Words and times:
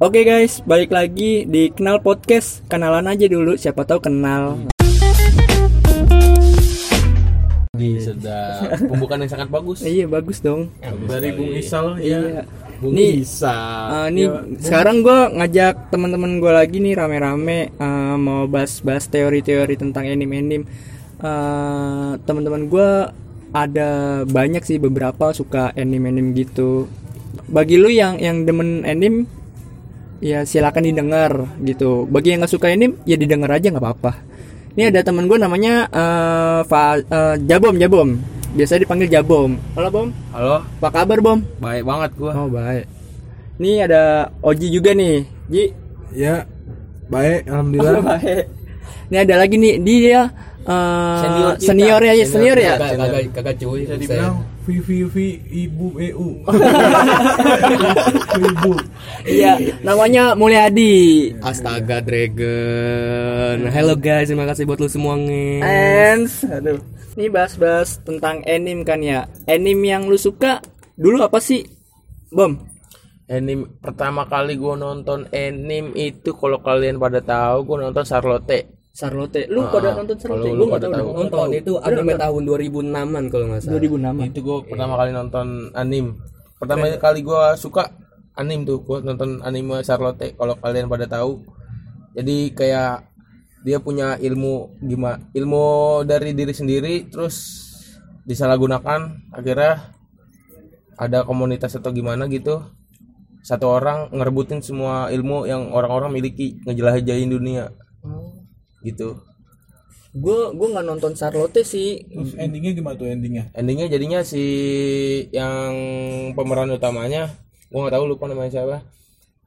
Oke 0.00 0.24
guys, 0.24 0.64
balik 0.64 0.96
lagi 0.96 1.44
di 1.44 1.68
Kenal 1.76 2.00
Podcast. 2.00 2.64
Kenalan 2.72 3.04
aja 3.04 3.28
dulu, 3.28 3.52
siapa 3.52 3.84
tahu 3.84 4.00
kenal. 4.00 4.56
Sudah 7.76 8.64
pembukaan 8.80 9.20
yang 9.20 9.28
sangat 9.28 9.52
bagus. 9.52 9.84
Iya 9.84 10.08
bagus 10.08 10.40
dong. 10.40 10.72
dari 11.04 11.36
Bung 11.36 11.52
Isal 11.52 12.00
Iya. 12.00 12.16
ya 12.16 12.42
Bung 12.80 12.96
Nih, 12.96 13.20
Isa. 13.20 13.52
Ah, 13.52 14.08
nih 14.08 14.56
sekarang 14.64 15.04
gue 15.04 15.36
ngajak 15.36 15.92
teman-teman 15.92 16.40
gue 16.40 16.48
lagi 16.48 16.80
nih 16.80 16.96
rame-rame 16.96 17.68
ah, 17.76 18.16
mau 18.16 18.48
bahas-bahas 18.48 19.04
teori-teori 19.04 19.76
tentang 19.76 20.08
anime-anime. 20.08 20.64
Ah, 21.20 22.16
teman-teman 22.24 22.72
gue 22.72 22.88
ada 23.52 23.90
banyak 24.24 24.64
sih 24.64 24.80
beberapa 24.80 25.36
suka 25.36 25.76
anime-anime 25.76 26.32
gitu. 26.40 26.88
Bagi 27.52 27.76
lu 27.76 27.92
yang 27.92 28.16
yang 28.16 28.48
demen 28.48 28.88
anime 28.88 29.39
ya 30.20 30.44
silakan 30.44 30.84
didengar 30.84 31.32
gitu. 31.60 32.04
Bagi 32.06 32.32
yang 32.32 32.44
nggak 32.44 32.52
suka 32.52 32.68
anime 32.68 33.00
ya 33.02 33.16
didengar 33.16 33.50
aja 33.50 33.68
nggak 33.68 33.80
apa-apa. 33.80 34.12
Ini 34.70 34.88
ada 34.88 35.02
teman 35.02 35.26
gue 35.26 35.34
namanya 35.34 35.88
eh, 35.88 36.60
Fa- 36.64 37.00
eh, 37.00 37.36
Jabom 37.42 37.74
Jabom. 37.74 38.16
Biasa 38.50 38.76
dipanggil 38.76 39.06
Jabom. 39.06 39.54
Halo 39.78 39.88
Bom, 39.88 40.08
Halo, 40.34 40.62
apa 40.62 40.88
kabar 40.90 41.18
Bom? 41.18 41.38
baik 41.58 41.82
banget 41.82 42.10
gua. 42.18 42.32
Oh 42.36 42.48
baik. 42.48 42.84
Ini 43.58 43.86
ada 43.86 44.02
Oji 44.40 44.68
juga 44.68 44.90
nih. 44.90 45.22
Ji. 45.46 45.64
ya 46.10 46.42
baik 47.06 47.46
alhamdulillah 47.46 48.02
baik. 48.18 48.44
Ini 49.10 49.16
ada 49.20 49.34
lagi 49.38 49.54
nih 49.54 49.74
dia 49.78 50.20
uh, 50.66 51.22
Senior 51.22 51.52
kita. 51.54 51.66
senior 51.66 52.00
ya, 52.02 52.12
senior 52.24 52.58
ya. 52.58 52.74
Kagak 52.74 52.94
kagak 52.98 53.22
kagak 53.34 53.54
cuy. 53.58 53.80
bisa 53.82 53.94
dibilang 53.94 54.34
Vivi 54.70 55.02
Vivi 55.02 55.28
Ibu 55.66 55.98
EU 55.98 56.28
Ibu 58.54 58.72
Iya, 59.26 59.58
namanya 59.82 60.38
Mulyadi. 60.38 61.34
Astaga 61.42 61.98
Dragon. 61.98 63.66
Hello 63.66 63.98
guys, 63.98 64.30
terima 64.30 64.46
kasih 64.46 64.64
buat 64.64 64.78
lu 64.78 64.86
semua 64.86 65.18
nge. 65.18 65.60
And 65.60 66.24
aduh. 66.48 66.78
Ini 67.18 67.26
bahas-bahas 67.34 67.98
tentang 68.06 68.46
anime 68.46 68.86
kan 68.86 69.02
ya. 69.02 69.26
Anime 69.50 69.90
yang 69.90 70.06
lu 70.06 70.14
suka 70.14 70.62
dulu 70.94 71.20
apa 71.20 71.42
sih? 71.42 71.66
Bom. 72.30 72.54
Anime 73.26 73.74
pertama 73.82 74.24
kali 74.30 74.54
gua 74.54 74.78
nonton 74.78 75.26
anime 75.34 75.98
itu 75.98 76.30
kalau 76.32 76.62
kalian 76.62 76.96
pada 76.96 77.18
tahu 77.18 77.66
gua 77.66 77.90
nonton 77.90 78.06
Charlotte. 78.06 78.79
Charlotte. 79.00 79.48
Lu 79.48 79.64
Ah, 79.64 79.72
pada 79.72 79.88
nonton 79.96 80.16
Charlotte? 80.20 80.52
lu 80.52 80.64
pada 80.68 80.86
tahu. 80.92 81.08
nonton 81.16 81.48
itu 81.56 81.72
anime 81.80 82.12
tahun 82.20 82.42
2006-an 82.44 83.24
kalau 83.32 83.44
nggak 83.48 83.60
salah. 83.64 83.72
2006. 83.80 84.28
Itu 84.28 84.40
gua 84.44 84.56
pertama 84.60 84.92
kali 85.00 85.10
nonton 85.16 85.46
anime. 85.72 86.10
Pertama 86.60 86.84
kali 87.00 87.20
gua 87.24 87.56
suka 87.56 87.88
anime 88.36 88.68
tuh 88.68 88.84
gua 88.84 89.00
nonton 89.00 89.40
anime 89.40 89.80
Charlotte 89.80 90.36
kalau 90.36 90.52
kalian 90.60 90.92
pada 90.92 91.08
tahu. 91.08 91.40
Jadi 92.12 92.52
kayak 92.52 93.08
dia 93.60 93.76
punya 93.76 94.16
ilmu 94.16 94.80
gimana 94.80 95.20
ilmu 95.36 96.00
dari 96.08 96.32
diri 96.32 96.52
sendiri 96.56 97.12
terus 97.12 97.60
disalahgunakan 98.24 99.28
akhirnya 99.36 99.92
ada 100.96 101.28
komunitas 101.28 101.76
atau 101.76 101.92
gimana 101.92 102.24
gitu 102.32 102.64
satu 103.44 103.68
orang 103.68 104.12
ngerebutin 104.16 104.64
semua 104.64 105.12
ilmu 105.12 105.44
yang 105.44 105.72
orang-orang 105.76 106.12
miliki 106.12 106.56
ngejelajahin 106.64 107.28
dunia 107.28 107.72
gitu. 108.84 109.20
Gue 110.10 110.50
gue 110.52 110.68
nggak 110.74 110.86
nonton 110.86 111.14
Charlotte 111.14 111.62
sih. 111.62 112.02
terus 112.10 112.34
endingnya 112.34 112.74
gimana 112.74 112.98
tuh 112.98 113.06
endingnya? 113.06 113.54
Endingnya 113.54 113.86
jadinya 113.86 114.20
si 114.26 114.44
yang 115.30 115.72
pemeran 116.34 116.74
utamanya 116.74 117.30
gua 117.70 117.86
nggak 117.86 117.94
tahu 117.94 118.04
lupa 118.10 118.24
namanya 118.26 118.50
siapa. 118.50 118.78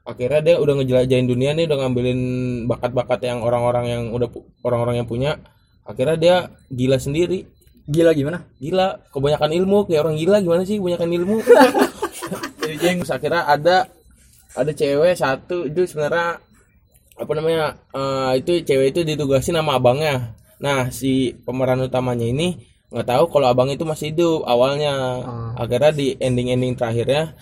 Akhirnya 0.03 0.39
dia 0.43 0.55
udah 0.59 0.73
ngejelajahin 0.79 1.27
dunia 1.27 1.51
nih 1.55 1.67
udah 1.67 1.77
ngambilin 1.83 2.19
bakat-bakat 2.67 3.19
yang 3.23 3.39
orang-orang 3.43 3.85
yang 3.87 4.03
udah 4.15 4.27
orang-orang 4.63 5.03
yang 5.03 5.07
punya. 5.07 5.39
Akhirnya 5.83 6.15
dia 6.15 6.35
gila 6.71 6.99
sendiri. 6.99 7.47
Gila 7.83 8.15
gimana? 8.15 8.47
gila 8.63 9.03
kebanyakan 9.11 9.51
ilmu. 9.59 9.87
Kayak 9.87 10.07
orang 10.07 10.15
gila 10.15 10.37
gimana 10.39 10.63
sih 10.63 10.79
kebanyakan 10.79 11.09
ilmu? 11.11 11.37
Jadi 12.63 12.75
jeng 12.79 12.99
akhirnya 13.03 13.43
ada 13.43 13.77
ada 14.55 14.71
cewek 14.71 15.19
satu 15.19 15.67
itu 15.67 15.83
sebenarnya 15.83 16.39
apa 17.13 17.31
namanya 17.31 17.63
eh, 17.89 18.31
itu 18.39 18.63
cewek 18.63 18.87
itu 18.89 19.01
ditugasin 19.03 19.53
sama 19.53 19.77
abangnya 19.77 20.33
nah 20.57 20.87
si 20.89 21.35
pemeran 21.39 21.81
utamanya 21.81 22.23
ini 22.23 22.55
nggak 22.89 23.07
tahu 23.07 23.23
kalau 23.27 23.49
abang 23.49 23.67
itu 23.67 23.81
masih 23.83 24.13
hidup 24.13 24.45
awalnya 24.45 24.93
akhirnya 25.55 25.91
di 25.91 26.13
ending 26.17 26.49
ending 26.49 26.73
terakhirnya 26.73 27.33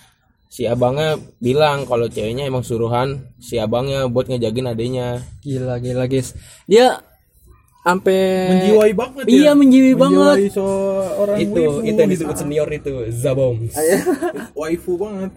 si 0.48 0.64
abangnya 0.64 1.16
bilang 1.38 1.84
kalau 1.84 2.08
ceweknya 2.08 2.44
emang 2.44 2.64
suruhan 2.64 3.20
si 3.38 3.56
abangnya 3.56 4.08
buat 4.08 4.28
ngejagin 4.28 4.68
adenya 4.68 5.24
Gila 5.40 5.80
gila 5.80 6.08
guys. 6.08 6.36
Dia 6.66 7.00
sampai 7.82 8.20
menjiwai 8.48 8.94
banget 8.94 9.24
ya 9.26 9.32
Iya 9.32 9.52
menjiwai 9.54 9.96
banget. 9.96 10.36
menjiwai 10.38 10.52
seorang 10.52 11.38
Itu 11.38 11.52
waifu. 11.58 11.80
itu 11.84 11.98
yang 11.98 12.12
disebut 12.12 12.36
senior 12.38 12.68
itu 12.70 12.92
Zabom. 13.12 13.56
waifu 14.54 14.92
banget 14.96 15.32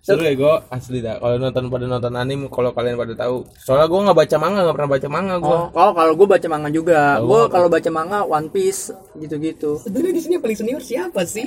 seru 0.00 0.24
ya 0.24 0.32
gue 0.32 0.54
asli 0.72 1.04
dah 1.04 1.20
kalau 1.20 1.36
nonton 1.36 1.64
pada 1.68 1.84
nonton 1.84 2.12
anime 2.16 2.48
kalau 2.48 2.72
kalian 2.72 2.96
pada 2.96 3.12
tahu 3.12 3.44
soalnya 3.60 3.84
gue 3.84 4.00
nggak 4.00 4.18
baca 4.18 4.36
manga 4.40 4.60
nggak 4.64 4.76
pernah 4.76 4.90
baca 4.96 5.08
manga 5.08 5.34
gue 5.36 5.48
Oh, 5.50 5.68
kalau 5.70 5.92
kalau 5.92 6.12
gue 6.16 6.26
baca 6.26 6.46
manga 6.48 6.68
juga. 6.72 7.20
Gue 7.20 7.42
kalau 7.46 7.68
baca 7.68 7.90
manga 7.92 8.18
One 8.24 8.48
Piece 8.48 8.90
gitu-gitu. 9.14 9.78
Sebenarnya 9.84 10.12
di 10.16 10.22
sini 10.22 10.34
paling 10.40 10.56
senior 10.56 10.82
siapa 10.82 11.22
sih? 11.22 11.44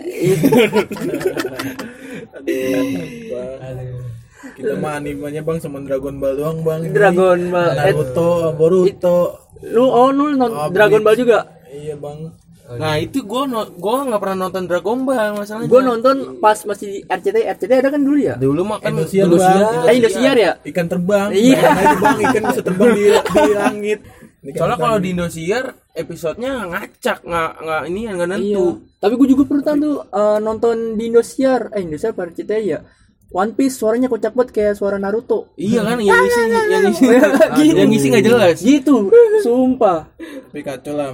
kita 4.54 4.74
mah 4.78 5.00
animenya 5.00 5.42
bang 5.42 5.58
sama 5.58 5.82
Dragon 5.82 6.20
Ball 6.20 6.36
doang 6.38 6.62
bang 6.62 6.82
Dragon 6.94 7.40
Ball. 7.50 7.74
Naruto 7.74 8.54
Boruto 8.54 9.20
lu 9.64 9.88
oh 9.88 10.12
lu 10.12 10.36
nonton 10.36 10.70
Dragon 10.76 11.02
Ball 11.02 11.16
juga? 11.16 11.48
iya 11.74 11.96
bang 11.98 12.30
nah 12.64 12.96
itu 12.96 13.20
gue 13.22 13.42
no, 13.44 13.68
gue 13.68 13.96
nggak 14.08 14.18
pernah 14.18 14.38
nonton 14.42 14.64
Dragon 14.66 15.04
Ball 15.04 15.36
masalahnya 15.36 15.68
Gue 15.68 15.82
nonton 15.82 16.16
pas 16.40 16.56
masih 16.64 16.86
di 16.88 17.00
RCT. 17.04 17.38
RCT 17.46 17.72
ada 17.76 17.90
kan 17.90 18.00
dulu 18.00 18.16
ya? 18.16 18.36
dulu 18.36 18.62
mah 18.64 18.80
kan 18.80 18.92
Indosiar, 18.94 19.28
Indosiar. 19.28 19.60
Bang. 19.60 19.84
Eh 19.84 19.94
Indosiar 19.94 20.36
ya? 20.38 20.52
ikan 20.64 20.88
terbang 20.88 21.28
Iya. 21.30 21.60
Bayangin 21.60 21.76
aja, 21.78 21.96
bang 22.00 22.18
ikan 22.24 22.44
bisa 22.48 22.62
terbang 22.62 22.90
di, 22.90 23.04
di 23.12 23.54
langit 23.54 24.00
Ini 24.40 24.50
kan 24.50 24.58
soalnya 24.58 24.78
kalau 24.78 24.98
di 24.98 25.10
Indosiar 25.12 25.64
episodenya 25.94 26.52
ngacak 26.66 27.18
nggak 27.22 27.52
nggak 27.60 27.82
ini 27.86 28.00
yang 28.02 28.16
nggak 28.18 28.30
nentu 28.32 28.66
Iya. 28.80 28.98
Tapi 28.98 29.14
gue 29.14 29.28
juga 29.30 29.44
pernah 29.44 29.64
tuh 29.76 29.96
eh, 30.02 30.38
nonton 30.40 30.76
di 30.96 31.04
Indosiar. 31.06 31.62
Eh 31.70 31.82
Indosiar 31.82 32.12
apa 32.12 32.24
RCT 32.26 32.52
ya? 32.64 32.80
One 33.30 33.52
Piece 33.52 33.76
suaranya 33.76 34.08
kocak 34.08 34.32
banget 34.32 34.50
kayak 34.54 34.74
suara 34.74 34.96
Naruto. 34.96 35.52
iya 35.58 35.82
kan 35.82 35.98
yang 35.98 36.14
ngisi 36.22 36.42
yang 36.70 36.84
ngisi 36.86 37.06
yang 37.74 37.90
ngisi 37.90 38.08
nggak 38.08 38.24
jelas 38.24 38.56
Gitu, 38.62 39.10
sumpah. 39.42 40.06
tapi 40.48 40.62
kacau 40.62 40.94
lah 40.94 41.10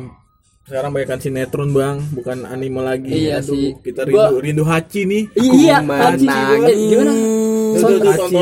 sekarang 0.70 0.94
banyak 0.94 1.18
sinetron 1.18 1.70
bang 1.72 1.98
bukan 2.14 2.46
anime 2.46 2.80
lagi 2.80 3.10
Iya 3.26 3.42
Aduh, 3.42 3.50
sih. 3.52 3.74
kita 3.82 4.06
Gua- 4.06 4.30
rindu 4.30 4.38
rindu 4.40 4.64
hachi 4.64 5.02
nih 5.04 5.24
Iya, 5.34 5.82
Kuman 5.82 5.98
Hachi. 5.98 6.28
gimana? 6.30 7.14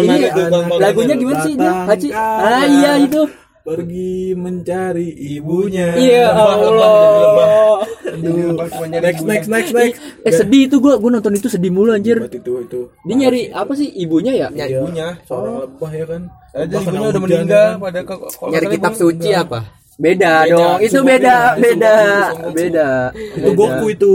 Iya, 0.04 0.30
lagunya 0.78 1.16
gimana 1.16 1.40
sih 1.42 1.54
dia? 1.56 1.66
Batang 1.66 1.88
Hachi. 1.88 2.10
kara. 2.12 2.48
Ah 2.54 2.66
iya 2.66 2.92
itu. 3.00 3.24
pergi 3.64 4.32
mencari 4.32 5.12
ibunya 5.36 5.92
Iya 5.92 6.32
Allah. 6.32 7.84
Aduh. 8.08 8.56
next 8.88 9.28
next 9.28 9.48
next 9.48 9.72
next 9.76 10.00
Eh 10.24 10.32
sedih 10.32 10.72
itu 10.72 10.80
gua, 10.80 10.96
gua 10.96 11.12
nonton 11.12 11.36
itu 11.36 11.48
sedih 11.48 11.68
mulu 11.68 11.92
anjir. 11.92 12.16
Buat 12.16 12.32
itu 12.32 12.64
itu 12.64 12.82
Dia 13.04 13.16
nyari 13.18 13.52
apa 13.52 13.76
sih 13.76 13.92
ibunya 13.94 14.32
ya? 14.34 14.48
Iya, 14.50 15.20
seorang 15.24 15.68
lebah 15.68 15.92
ya 15.92 16.06
kan 16.08 16.22
ada 16.50 16.74
ibunya 16.74 17.08
udah 17.12 17.22
meninggal 17.22 17.44
ya 17.44 17.68
kan? 17.70 17.84
pada 17.84 18.00
Nyari 18.48 18.66
kitab 18.72 18.94
suci 18.96 19.30
apa? 19.36 19.60
Beda, 19.98 20.46
dong. 20.46 20.78
Itu 20.78 21.02
beda, 21.02 21.58
beda, 21.58 21.94
beda, 22.38 22.54
beda. 22.54 22.90
itu 23.18 23.50
Goku 23.58 23.86
itu 23.98 24.14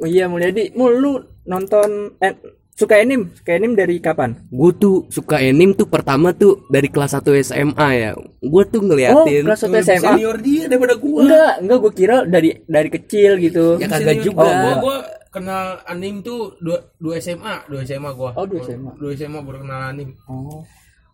Oh 0.00 0.08
iya 0.08 0.24
Mulyadi, 0.26 0.72
mul 0.72 0.96
lu 0.96 1.12
nonton 1.44 2.16
eh, 2.18 2.34
suka 2.72 2.96
anime? 2.96 3.28
Suka 3.36 3.52
anime 3.52 3.76
dari 3.76 4.00
kapan? 4.00 4.32
Gue 4.48 4.72
tuh 4.72 5.04
suka 5.12 5.36
anime 5.38 5.76
tuh 5.76 5.84
pertama 5.84 6.32
tuh 6.32 6.64
dari 6.72 6.88
kelas 6.88 7.12
1 7.12 7.20
SMA 7.44 7.88
ya. 7.92 8.10
Gue 8.40 8.64
tuh 8.64 8.80
Oh, 8.80 8.84
ngeliatin. 8.88 9.44
kelas 9.44 9.60
1 9.68 9.76
SMA. 9.84 10.08
senior 10.16 10.36
dia 10.40 10.64
daripada 10.64 10.96
gua 10.96 11.20
Enggak, 11.20 11.52
enggak 11.60 11.78
gua 11.84 11.92
kira 11.92 12.16
dari 12.24 12.50
dari 12.64 12.88
kecil 12.88 13.30
gitu. 13.36 13.76
Ya 13.76 13.92
kagak 13.92 14.24
juga. 14.24 14.40
Oh, 14.40 14.48
gua, 14.48 14.74
gua 14.80 14.96
kenal 15.28 15.84
anime 15.84 16.24
tuh 16.24 16.56
dua, 16.58 16.80
dua 16.96 17.20
SMA, 17.20 17.68
dua 17.68 17.84
SMA 17.84 18.10
gua. 18.16 18.32
Oh, 18.32 18.48
dua 18.48 18.64
SMA. 18.64 18.96
Dua 18.96 19.12
SMA 19.12 19.40
baru 19.44 19.60
kenal 19.60 19.92
anime. 19.92 20.16
Oh. 20.24 20.64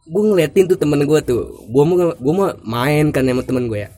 Gue 0.06 0.23
ngeliatin 0.23 0.64
tuh 0.70 0.79
temen 0.79 1.03
gue 1.03 1.20
tuh. 1.26 1.67
Gue 1.67 1.82
mau 1.82 1.97
gue 2.14 2.32
mau 2.35 2.49
main 2.62 3.11
kan 3.11 3.26
sama 3.26 3.43
temen 3.43 3.67
gue 3.67 3.87
ya. 3.87 3.91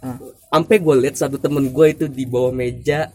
Sampai 0.48 0.80
gue 0.80 0.94
lihat 1.04 1.16
satu 1.20 1.36
temen 1.36 1.68
gue 1.68 1.86
itu 1.92 2.04
di 2.08 2.24
bawah 2.24 2.50
meja 2.50 3.12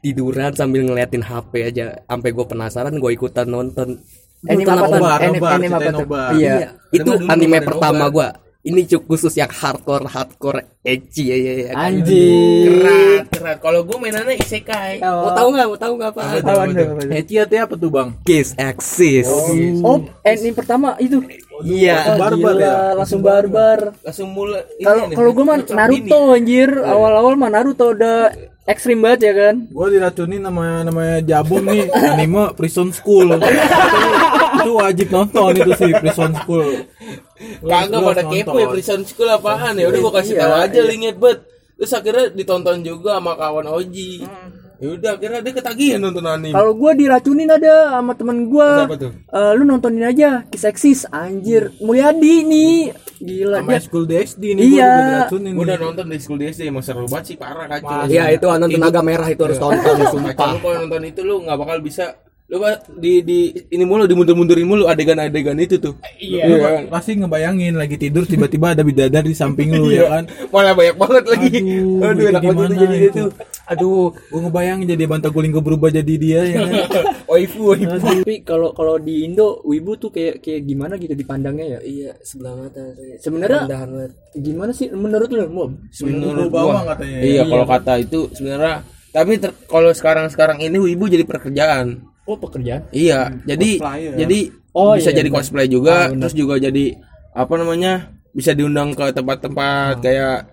tiduran 0.00 0.56
sambil 0.56 0.82
ngeliatin 0.88 1.20
HP 1.20 1.52
aja. 1.68 2.00
Sampai 2.08 2.32
gue 2.32 2.44
penasaran 2.48 2.96
gue 2.96 3.10
ikutan 3.12 3.46
nonton. 3.46 4.00
Anime 4.48 4.72
apa 4.72 4.88
tuh? 4.88 5.04
Anime, 5.04 5.68
apa 5.68 5.90
tuh? 5.92 6.06
Iya. 6.40 6.72
itu 6.90 7.10
anime 7.28 7.60
pertama 7.60 8.08
gue 8.08 8.28
ini 8.60 8.84
cuk 8.84 9.08
khusus 9.08 9.32
yang 9.34 9.48
hardcore 9.48 10.04
hardcore 10.04 10.60
ecchi 10.84 11.32
ya 11.32 11.36
ya 11.36 11.52
ya 11.56 11.68
Anjing. 11.72 12.64
Keren, 12.68 13.22
keren. 13.32 13.56
Kalau 13.56 13.80
gue 13.82 13.96
mainannya 13.96 14.36
isekai. 14.36 15.00
mau 15.00 15.32
tahu 15.32 15.48
nggak 15.50 15.66
mau 15.66 15.78
tahu 15.80 15.92
nggak 15.96 16.10
apa 16.12 16.20
tuh? 16.36 16.60
Heci 17.08 17.34
artinya 17.36 17.62
apa 17.64 17.74
tuh 17.74 17.88
bang? 17.88 18.08
Kiss 18.20 18.52
Axis 18.54 19.24
Oh, 19.80 20.04
ending 20.20 20.52
pertama 20.52 20.92
itu. 20.98 21.24
iya 21.60 22.16
barbar 22.16 22.56
Gila, 22.56 22.64
ya? 22.64 22.72
langsung 22.96 23.20
barbar. 23.20 23.78
Langsung 24.00 24.28
mulai. 24.28 24.64
ini 24.76 24.84
Kalau 24.84 25.02
kalau 25.08 25.30
gue 25.32 25.44
mah 25.44 25.58
Naruto 25.60 26.18
anjir, 26.30 26.70
awal-awal 26.72 27.32
mah 27.36 27.50
Naruto 27.52 27.92
udah 27.92 28.32
ekstrim 28.64 29.00
banget 29.00 29.20
ya 29.28 29.32
kan. 29.32 29.54
Gue 29.68 29.86
diracunin 29.88 30.40
namanya 30.40 30.88
namanya 30.88 31.16
Jabon 31.20 31.64
nih 31.64 31.88
anime 31.92 32.52
Prison 32.56 32.92
School. 32.92 33.36
itu, 33.36 33.44
itu 34.60 34.70
wajib 34.72 35.06
nonton 35.08 35.52
itu 35.56 35.70
sih 35.76 35.92
Prison 35.96 36.32
School. 36.36 36.84
Kagak 37.60 38.00
pada 38.02 38.22
kepo 38.22 38.50
nonton. 38.50 38.60
ya 38.60 38.66
prison 38.68 39.00
school 39.02 39.28
apaan 39.28 39.74
ya 39.74 39.88
udah 39.88 40.00
gua 40.00 40.12
kasih 40.20 40.34
Iya, 40.36 40.42
tahu 40.44 40.54
aja 40.54 40.76
iya. 40.76 40.88
linknya 40.88 41.12
bet 41.14 41.38
terus 41.74 41.92
akhirnya 41.92 42.26
ditonton 42.30 42.76
juga 42.80 43.16
sama 43.16 43.32
kawan 43.34 43.66
Oji 43.72 44.12
ya 44.80 44.88
udah 44.96 45.10
akhirnya 45.12 45.40
dia 45.40 45.52
ketagihan 45.54 46.00
nonton 46.00 46.24
anime 46.24 46.52
Kalau 46.52 46.72
gue 46.72 46.92
diracunin 46.96 47.48
ada 47.48 47.96
sama 47.96 48.12
temen 48.16 48.48
tuh? 48.48 49.12
Eh, 49.12 49.52
lu 49.52 49.62
nontonin 49.64 50.04
aja 50.04 50.40
Kiss 50.48 50.64
Exis 50.64 51.04
anjir. 51.04 51.68
Mulyadi 51.80 52.48
nih. 52.48 52.88
Gila 53.20 53.60
Sama 53.60 53.76
dia. 53.76 53.80
School 53.84 54.04
DSD 54.08 54.42
nih 54.56 54.64
Iya. 54.72 54.88
gua 54.88 55.04
diracunin 55.04 55.52
Gua 55.52 55.64
udah 55.68 55.78
nonton 55.78 56.04
di 56.08 56.16
school 56.16 56.40
DSD 56.40 56.60
emang 56.68 56.80
seru 56.80 57.04
banget 57.04 57.24
sih 57.28 57.36
parah 57.36 57.68
kacau 57.68 58.08
Iya 58.08 58.24
itu 58.32 58.46
hantu 58.48 58.76
naga 58.76 59.00
merah 59.04 59.28
itu 59.28 59.42
harus 59.44 59.60
tonton 59.60 59.84
Kacau 59.84 60.16
sumpah 60.16 60.48
lu 60.48 60.58
kalau 60.58 60.76
nonton 60.80 61.02
itu 61.04 61.20
lu 61.20 61.34
nggak 61.44 61.56
bakal 61.60 61.78
bisa 61.80 62.04
lu 62.50 62.58
Pak, 62.58 62.98
di 62.98 63.22
di 63.22 63.38
ini 63.70 63.86
mulu 63.86 64.10
dimundur-mundurin 64.10 64.66
mulu 64.66 64.90
adegan-adegan 64.90 65.54
itu 65.56 65.78
tuh 65.78 65.94
Lu 66.18 66.18
iya 66.18 66.82
pasti 66.90 67.14
ngebayangin 67.14 67.78
lagi 67.78 67.94
tidur 67.94 68.26
tiba-tiba 68.26 68.74
ada 68.74 68.82
bidadari 68.82 69.30
di 69.30 69.38
samping 69.38 69.70
lu 69.70 69.86
ya 69.86 70.10
kan. 70.10 70.24
malah 70.50 70.74
banyak 70.74 70.98
banget 70.98 71.24
lagi 71.30 71.46
Aduh, 71.62 72.02
aduh 72.02 72.24
enak 72.26 72.42
banget 72.42 72.70
jadi 72.74 72.96
itu? 72.98 73.06
itu 73.06 73.22
aduh 73.70 74.10
Gue 74.10 74.40
ngebayangin 74.42 74.90
jadi 74.90 75.04
bantah 75.06 75.30
guling 75.30 75.54
gue 75.54 75.62
berubah 75.62 75.94
jadi 75.94 76.14
dia 76.18 76.40
ya 76.42 76.58
kan. 76.66 77.04
waifu 77.30 77.70
waifu 77.70 77.86
Tapi 78.02 78.42
kalau 78.42 78.74
kalau 78.74 78.98
di 78.98 79.30
Indo 79.30 79.62
wibu 79.62 79.94
tuh 79.94 80.10
kayak 80.10 80.42
kayak 80.42 80.66
gimana 80.66 80.98
gitu 80.98 81.14
dipandangnya 81.14 81.78
ya? 81.78 81.80
iya 81.86 82.10
sebelah 82.18 82.58
mata 82.58 82.82
Sebenarnya 83.22 83.70
gimana 84.34 84.74
sih 84.74 84.90
menurut 84.90 85.30
lu, 85.30 85.46
Mob? 85.46 85.70
menurut 86.02 86.50
gua 86.50 86.82
katanya. 86.98 87.18
iya 87.22 87.42
kalau 87.46 87.62
kata 87.62 87.92
itu 88.02 88.26
sebenarnya 88.34 88.82
tapi 89.14 89.38
kalau 89.66 89.94
sekarang-sekarang 89.94 90.58
ini 90.62 90.82
wibu 90.82 91.06
jadi 91.06 91.22
pekerjaan 91.22 92.09
Oh, 92.30 92.38
pekerjaan. 92.38 92.82
iya 92.90 93.34
jadi 93.42 93.70
Cosplayer. 93.76 94.14
jadi 94.16 94.38
Oh, 94.70 94.94
bisa 94.94 95.10
iya, 95.10 95.16
jadi 95.16 95.28
benar. 95.28 95.38
cosplay 95.40 95.66
juga 95.66 95.90
Ah, 95.90 96.06
benar. 96.06 96.20
terus 96.20 96.34
juga 96.36 96.54
jadi 96.56 96.84
apa 97.32 97.54
namanya 97.54 97.92
bisa 98.30 98.50
diundang 98.52 98.94
ke 98.94 99.10
tempat-tempat 99.10 99.98
kayak 99.98 100.46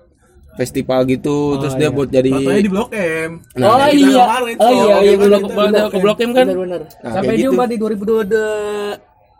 festival 0.56 1.06
gitu 1.06 1.38
terus 1.56 1.74
dia 1.74 1.88
buat 1.88 2.10
jadi 2.10 2.34
Katanya 2.34 2.60
di 2.60 2.72
Blok 2.72 2.90
M. 2.90 3.32
Nah, 3.54 3.68
oh 3.68 3.78
iya. 3.88 4.26
kemarin, 4.26 4.56
Oh 4.58 4.70
iya, 4.72 4.96
iya 4.98 5.12
ke 5.12 5.18
benar. 5.20 5.30
Blok- 5.38 5.54
ke- 5.54 5.90
ke 5.94 5.98
Blok 6.02 6.18
M 6.20 6.32
kan? 6.32 6.46
Benar 6.48 6.60
benar. 6.60 6.82
Nah, 6.98 7.12
Sampai 7.14 7.34
jumpa 7.38 7.64
gitu. 7.64 7.72
di 7.72 7.78
2022 7.78 8.98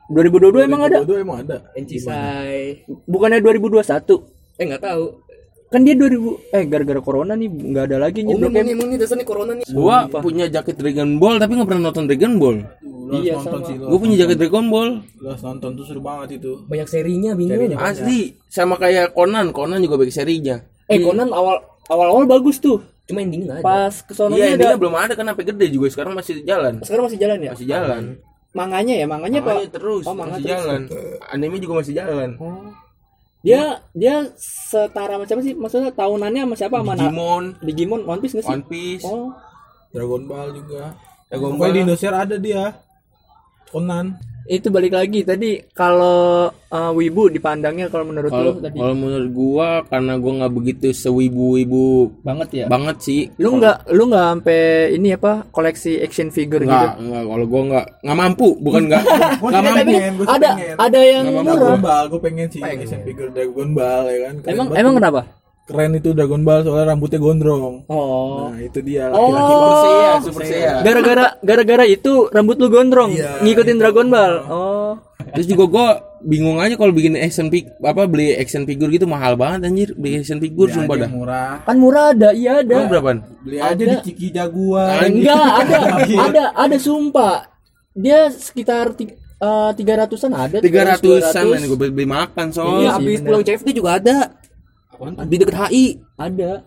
2022 0.08 0.64
emang 0.64 0.82
ada? 0.84 0.98
Dua 1.02 1.18
emang 1.18 1.38
ada. 1.42 1.58
Encisai 1.74 2.86
Bukannya 3.04 3.42
2021? 3.42 3.82
Eh 4.56 4.64
nggak 4.64 4.84
tahu 4.84 5.04
Kan 5.68 5.84
dia 5.84 5.94
2000 5.94 6.16
eh 6.50 6.64
gara-gara 6.64 7.00
corona 7.00 7.34
nih 7.34 7.46
nggak 7.46 7.84
ada 7.86 7.98
lagi 8.00 8.20
Oh 8.22 8.26
nih 8.26 8.32
ini 8.32 8.40
Blok 8.40 8.50
M. 8.50 8.56
nih 8.58 8.74
emang 8.74 8.88
nih 8.88 8.98
dasarnya 8.98 9.26
corona 9.26 9.52
nih 9.52 9.66
gua 9.70 9.98
punya 10.18 10.46
jaket 10.48 10.76
Dragon 10.76 11.10
Ball 11.18 11.36
tapi 11.36 11.52
nggak 11.54 11.68
pernah 11.68 11.84
nonton 11.86 12.04
Dragon 12.06 12.34
Ball 12.38 12.58
Lu 12.82 13.16
Iya, 13.18 13.34
nonton 13.36 13.52
sama. 13.54 13.68
sih 13.68 13.76
lu. 13.76 13.86
gua 13.86 13.98
punya 13.98 14.16
jaket 14.18 14.38
Dragon 14.38 14.66
Ball 14.68 14.90
Lu 15.14 15.28
nonton 15.30 15.70
tuh 15.74 15.84
seru 15.84 16.00
banget 16.00 16.30
itu. 16.38 16.52
Banyak 16.64 16.88
serinya 16.88 17.32
bingung 17.34 17.76
asli 17.76 18.20
sama 18.46 18.76
kayak 18.76 19.12
Conan 19.12 19.52
Conan 19.52 19.80
juga 19.80 19.96
baik 19.98 20.08
serinya 20.10 20.64
Eh 20.86 21.00
Conan 21.00 21.28
awal 21.30 21.60
awal-awal 21.86 22.24
bagus 22.26 22.58
tuh. 22.58 22.80
Cuma 23.04 23.20
endingnya 23.20 23.48
nggak 23.50 23.60
ada 23.60 23.66
Pas 23.66 23.96
ke 23.98 24.12
sono 24.12 24.36
iya 24.36 24.52
ada. 24.54 24.72
ini 24.72 24.76
belum 24.78 24.92
ada 24.94 25.14
kan 25.14 25.24
sampai 25.26 25.46
gede 25.46 25.68
juga 25.70 25.88
sekarang 25.90 26.12
masih 26.14 26.44
jalan 26.44 26.80
Sekarang 26.80 27.04
masih 27.06 27.16
jalan 27.18 27.38
ya? 27.40 27.52
masih 27.52 27.68
jalan 27.68 28.04
Manganya 28.50 28.96
ya, 28.96 29.06
manganya 29.06 29.40
Pak. 29.40 29.52
Makanya 29.54 29.72
terus 29.74 30.04
Oh, 30.04 30.12
manga 30.12 30.32
masih 30.34 30.44
terus. 30.44 30.52
jalan 30.54 30.82
anime 31.28 31.56
juga 31.60 31.74
masih 31.78 31.94
jalan 31.94 32.30
Oh. 32.38 32.72
Dia 33.48 33.64
dia 33.94 34.16
setara 34.36 35.16
macam 35.16 35.40
sih? 35.40 35.56
Maksudnya 35.56 35.90
tahunannya 35.90 36.42
sama 36.44 36.56
siapa? 36.56 36.76
Sama 36.78 36.94
Na- 36.94 37.00
Digimon 37.00 37.44
Digimon 37.64 38.02
One 38.04 38.20
Piece 38.20 38.34
nggak 38.36 38.46
sih? 38.46 38.54
One 38.54 38.66
Piece 38.68 39.04
Oh. 39.04 39.32
Dragon 39.90 40.24
Ball 40.28 40.50
juga. 40.52 40.84
Dragon 41.28 41.52
Pokoknya 41.56 41.72
di 41.72 41.80
Ball 41.80 41.86
Indosiar 41.88 42.14
ada 42.14 42.36
dia. 42.38 42.64
Conan. 43.68 44.20
Itu 44.48 44.72
balik 44.72 44.96
lagi 44.96 45.28
tadi 45.28 45.60
kalau 45.76 46.48
uh, 46.48 46.92
wibu 46.96 47.28
dipandangnya 47.28 47.92
kalau 47.92 48.08
menurut 48.08 48.32
kalau 48.32 48.56
lu 48.56 48.64
tadi 48.64 48.80
kalau 48.80 48.96
menurut 48.96 49.30
gua 49.36 49.68
karena 49.84 50.14
gua 50.16 50.32
nggak 50.40 50.54
begitu 50.56 50.88
sewibu-wibu 50.92 52.16
banget 52.24 52.50
ya. 52.64 52.66
banget 52.72 52.98
sih 53.04 53.22
Lu 53.38 53.60
nggak 53.60 53.92
lu 53.92 54.08
nggak 54.08 54.26
sampai 54.32 54.62
ini 54.96 55.14
apa 55.14 55.44
koleksi 55.52 56.00
action 56.00 56.32
figure 56.32 56.64
gitu? 56.64 56.72
Enggak, 56.72 56.96
enggak 57.04 57.24
kalau 57.28 57.46
gua 57.46 57.62
enggak 57.68 57.86
enggak 58.02 58.18
mampu, 58.18 58.48
bukan 58.58 58.82
enggak 58.88 59.02
enggak 59.04 59.64
mampu. 59.64 59.84
pengen, 59.84 60.14
gua 60.16 60.26
Ada 60.32 60.50
pengen. 60.56 60.76
ada 60.80 61.00
yang 61.04 61.26
murah. 61.36 61.76
Ball, 61.78 62.06
gue 62.08 62.22
pengen 62.24 62.48
sih 62.50 62.62
action 62.64 63.02
figure 63.04 63.30
Dragon 63.30 63.70
Ball 63.76 64.04
ya 64.08 64.20
kan. 64.32 64.34
Keren 64.42 64.52
Emang 64.56 64.68
emang 64.74 64.94
kenapa? 64.98 65.22
Keren 65.68 65.92
itu 65.94 66.16
Dragon 66.16 66.42
Ball 66.42 66.64
soalnya 66.64 66.96
rambutnya 66.96 67.20
gondrong. 67.20 67.84
Oh. 67.92 68.48
Nah, 68.50 68.60
itu 68.64 68.80
dia 68.80 69.12
Oh. 69.12 69.28
laki-laki 69.30 69.54
Super 70.24 70.34
persia. 70.40 70.56
Saiya, 70.56 70.72
Super. 70.72 70.84
Gara-gara 70.88 71.26
gara-gara 71.44 71.84
itu 71.86 72.14
rambut 72.32 72.56
lu 72.56 72.72
gondrong, 72.72 73.12
Iya, 73.12 73.44
ngikutin 73.44 73.76
itu. 73.76 73.82
Dragon 73.84 74.08
Ball. 74.08 74.34
Oh. 74.48 74.92
Terus 75.28 75.44
juga 75.46 75.64
gua 75.68 75.88
bingung 76.24 76.58
aja 76.58 76.80
kalau 76.80 76.96
bikin 76.96 77.20
action 77.20 77.52
fig 77.52 77.68
apa 77.78 78.08
beli 78.08 78.32
action 78.34 78.64
figure 78.64 78.88
gitu 78.90 79.04
mahal 79.06 79.36
banget 79.36 79.68
anjir 79.68 79.90
beli 79.94 80.18
action 80.18 80.40
figure 80.40 80.72
Beli 80.72 80.78
sumpah 80.80 80.96
dah. 80.96 81.10
murah. 81.12 81.54
Kan 81.68 81.76
murah 81.78 82.06
ada, 82.16 82.30
iya 82.32 82.64
ada. 82.64 82.74
Emang 82.74 82.88
berapaan? 82.90 83.18
Beli 83.44 83.58
aja 83.60 83.84
di 83.84 83.98
Ciki 84.08 84.28
Jaguar. 84.32 85.04
Enggak, 85.04 85.36
ada. 85.68 85.78
ada, 86.32 86.44
ada 86.56 86.78
sumpah. 86.80 87.44
Dia 87.92 88.32
sekitar 88.32 88.96
eh, 88.96 89.72
tiga 89.76 89.94
ratusan 90.00 90.32
ada. 90.32 90.58
Tiga 90.64 90.96
ratusan 90.96 91.44
200. 91.44 91.54
men 91.60 91.64
gua 91.68 91.78
beli, 91.92 92.06
makan 92.08 92.48
Iya, 92.48 92.56
soal. 92.56 92.72
Ini 92.80 92.88
habis 92.88 93.20
pulang 93.20 93.44
CFD 93.44 93.70
juga 93.76 94.00
ada 94.00 94.16
di 95.30 95.36
dekat 95.38 95.56
HI 95.70 95.86
Ada. 96.18 96.66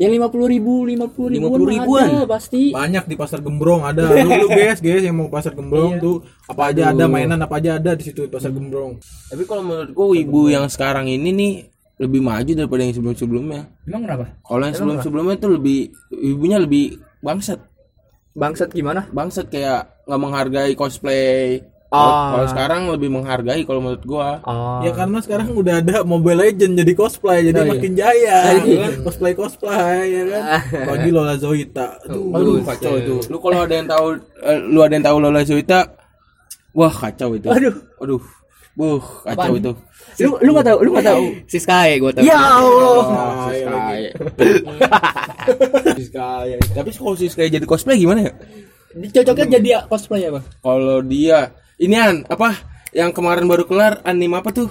Yang 0.00 0.12
lima 0.16 0.26
puluh 0.32 0.48
ribu, 0.48 0.88
lima 0.88 1.12
puluh 1.12 1.28
ribuan, 1.36 1.60
50 1.60 1.76
ribuan. 1.76 2.06
ada 2.08 2.24
pasti. 2.24 2.72
Banyak 2.72 3.04
di 3.04 3.20
pasar 3.20 3.44
Gembrong 3.44 3.84
ada. 3.84 4.08
Lu, 4.08 4.32
lu 4.32 4.48
guys, 4.48 4.80
guys 4.80 5.04
yang 5.04 5.12
mau 5.12 5.28
ke 5.28 5.36
pasar 5.36 5.52
Gembrong 5.52 6.00
tuh 6.00 6.24
apa 6.48 6.72
aja 6.72 6.96
ada 6.96 7.04
mainan 7.04 7.36
apa 7.36 7.60
aja 7.60 7.76
ada 7.76 7.92
di 7.92 8.08
situ 8.08 8.24
di 8.24 8.32
pasar 8.32 8.48
Gembrong. 8.48 8.96
Tapi 9.28 9.44
kalau 9.44 9.60
menurut 9.60 9.92
gua 9.92 10.16
ibu 10.16 10.48
yang 10.48 10.64
sekarang 10.72 11.04
ini 11.04 11.36
nih 11.36 11.52
lebih 12.00 12.24
maju 12.24 12.48
daripada 12.48 12.80
yang 12.80 12.96
sebelum-sebelumnya. 12.96 13.60
Emang 13.84 14.02
kenapa? 14.08 14.24
Kalau 14.40 14.64
yang 14.64 14.76
sebelum-sebelumnya 14.80 15.36
tuh 15.36 15.50
lebih 15.60 15.92
ibunya 16.16 16.56
lebih 16.56 16.96
bangsat. 17.20 17.60
Bangsat 18.32 18.72
gimana? 18.72 19.04
Bangsat 19.12 19.52
kayak 19.52 20.08
nggak 20.08 20.20
menghargai 20.24 20.72
cosplay. 20.80 21.60
Ah. 21.90 22.30
Kalau 22.30 22.46
sekarang 22.46 22.82
lebih 22.86 23.10
menghargai 23.10 23.66
kalau 23.66 23.82
menurut 23.82 24.04
gua. 24.06 24.38
Oh. 24.46 24.78
Ya 24.80 24.94
karena 24.94 25.18
sekarang 25.18 25.50
udah 25.52 25.82
ada 25.82 26.06
Mobile 26.06 26.38
Legend 26.38 26.78
jadi 26.78 26.92
cosplay 26.94 27.42
jadi 27.44 27.58
Oh, 27.58 27.66
iya. 27.66 27.70
makin 27.74 27.92
jaya. 27.98 28.38
iya. 28.62 28.86
Cosplay 29.02 29.34
cosplay 29.34 30.06
ya 30.06 30.22
kan. 30.30 30.42
Bagi 30.86 31.10
Lola 31.10 31.34
Zoita. 31.34 31.98
Aduh, 32.06 32.30
Aduh, 32.30 32.54
kacau 32.62 32.94
itu. 32.94 33.16
Lu 33.26 33.42
kalau 33.42 33.66
ada 33.66 33.74
yang 33.74 33.90
tahu 33.90 34.06
eh, 34.22 34.58
lu 34.62 34.78
ada 34.80 34.94
yang 34.94 35.02
tahu 35.04 35.16
Lola 35.18 35.42
Zoita, 35.42 35.80
wah 36.70 36.94
kacau 36.94 37.34
itu. 37.34 37.50
Aduh. 37.50 37.74
Aduh. 37.98 38.22
Buh, 38.70 39.02
kacau 39.26 39.58
itu. 39.58 39.72
Lu 40.22 40.38
lu 40.38 40.50
enggak 40.54 40.70
tahu, 40.70 40.78
lu 40.86 40.90
enggak 40.94 41.08
tahu. 41.10 41.24
si 41.44 41.58
Sky 41.58 41.98
gue 41.98 42.12
tahu 42.14 42.22
Ya 42.22 42.38
Allah. 42.38 43.02
Oh, 43.02 43.50
Sky. 43.50 44.00
Sky. 46.06 46.46
Tapi 46.70 46.88
kalau 46.92 47.14
si 47.16 47.26
Sky 47.26 47.50
jadi 47.50 47.66
cosplay 47.66 47.98
gimana 47.98 48.30
ya? 48.30 48.32
Cocoknya 48.90 49.58
jadi 49.58 49.68
cosplay 49.86 50.26
apa? 50.26 50.40
Kalau 50.60 51.02
dia 51.02 51.50
inian 51.80 52.22
apa 52.26 52.54
yang 52.92 53.10
kemarin 53.10 53.46
baru 53.46 53.64
kelar 53.64 54.04
anime 54.04 54.36
apa 54.36 54.50
tuh? 54.50 54.68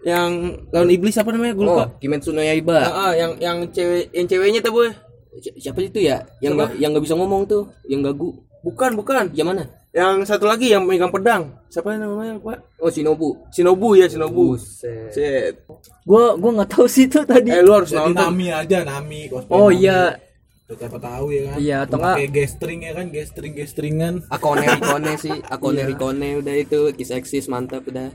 Yang 0.00 0.30
lawan 0.70 0.88
iblis 0.88 1.18
apa 1.18 1.30
namanya? 1.30 1.52
Gue 1.52 1.66
lupa. 1.66 1.84
oh 1.84 1.88
Kimetsu 1.98 2.30
no 2.30 2.40
Yaiba 2.40 2.78
Ah, 2.80 3.10
ah, 3.10 3.12
yang 3.12 3.32
yang 3.36 3.58
cewek 3.68 4.08
yang 4.10 4.26
ceweknya 4.26 4.60
tuh 4.60 4.72
boy. 4.72 4.88
Si- 5.38 5.54
siapa 5.60 5.78
itu 5.80 6.00
ya 6.00 6.22
yang 6.40 6.54
nggak 6.54 6.78
yang 6.78 6.90
nggak 6.90 7.04
bisa 7.04 7.14
ngomong 7.14 7.44
tuh 7.44 7.68
yang 7.84 8.00
gagu 8.00 8.34
Bukan, 8.58 8.94
bukan. 8.94 9.30
yang 9.32 9.46
mana 9.46 9.70
Yang 9.88 10.28
satu 10.28 10.44
lagi 10.44 10.68
yang 10.68 10.84
megang 10.84 11.08
pedang. 11.08 11.48
Siapa 11.70 11.94
namanya, 11.94 12.36
Pak? 12.38 12.58
oh 12.78 12.90
Shinobu 12.90 13.38
Shinobu 13.48 13.94
ya, 13.94 14.04
Shinobu. 14.06 14.54
Buset. 14.54 15.10
Set. 15.10 15.64
Gua 16.04 16.34
gua 16.36 16.50
enggak 16.58 16.70
tahu 16.74 16.86
sih 16.86 17.06
itu 17.06 17.22
tadi. 17.24 17.48
Eh 17.50 17.62
lu 17.62 17.72
harus 17.72 17.90
Jadi 17.90 18.12
nonton. 18.12 18.22
Nami 18.28 18.46
aja 18.52 18.78
Nami. 18.84 19.20
Oh 19.48 19.70
iya, 19.72 20.12
Siapa 20.68 20.98
tahu 20.98 21.26
ya 21.30 21.42
kan. 21.46 21.56
Iya, 21.58 21.76
atau 21.82 21.96
nggak- 21.96 22.16
Pakai 22.18 22.28
gestring 22.30 22.80
ya 22.82 22.92
kan, 22.92 23.06
gestring 23.08 23.52
gestringan. 23.52 24.14
Akone 24.28 24.68
Rikone 24.74 25.12
sih 25.16 25.32
Akone 25.42 25.80
Rikone 25.82 26.28
udah 26.38 26.54
itu 26.54 26.92
Kiss 26.92 27.08
Exis 27.08 27.46
mantap 27.46 27.84
udah 27.84 28.12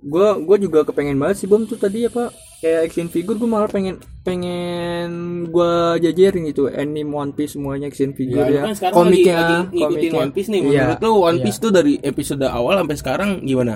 gua 0.00 0.34
gua 0.36 0.56
juga 0.56 0.82
kepengen 0.82 1.14
banget 1.14 1.36
sih 1.36 1.46
bom 1.46 1.62
tuh 1.62 1.74
tadi 1.76 2.02
apa 2.02 2.30
kayak 2.58 2.86
action 2.86 3.06
figure 3.06 3.34
gua 3.36 3.46
malah 3.48 3.66
pengen 3.68 3.98
pengen 4.22 5.10
gua 5.46 5.94
jajarin 5.96 6.42
gitu 6.44 6.66
anime 6.66 7.06
One 7.08 7.30
Piece 7.30 7.54
semuanya 7.54 7.86
action 7.86 8.10
figure 8.10 8.42
Ya, 8.42 8.50
ya, 8.52 8.62
kan 8.64 8.74
sekarang 8.74 8.94
komiknya 8.96 9.34
lagi, 9.36 9.42
lagi 9.44 9.66
ngikutin 9.68 9.82
komiknya. 9.84 10.18
One 10.20 10.32
Piece 10.32 10.48
nih. 10.48 10.60
Iya. 10.60 10.82
Menurut 10.88 11.00
lu 11.00 11.12
One 11.20 11.38
Piece 11.40 11.58
tuh 11.58 11.70
dari 11.70 11.94
episode 12.00 12.42
awal 12.44 12.74
sampai 12.78 12.96
sekarang 12.96 13.30
gimana? 13.42 13.74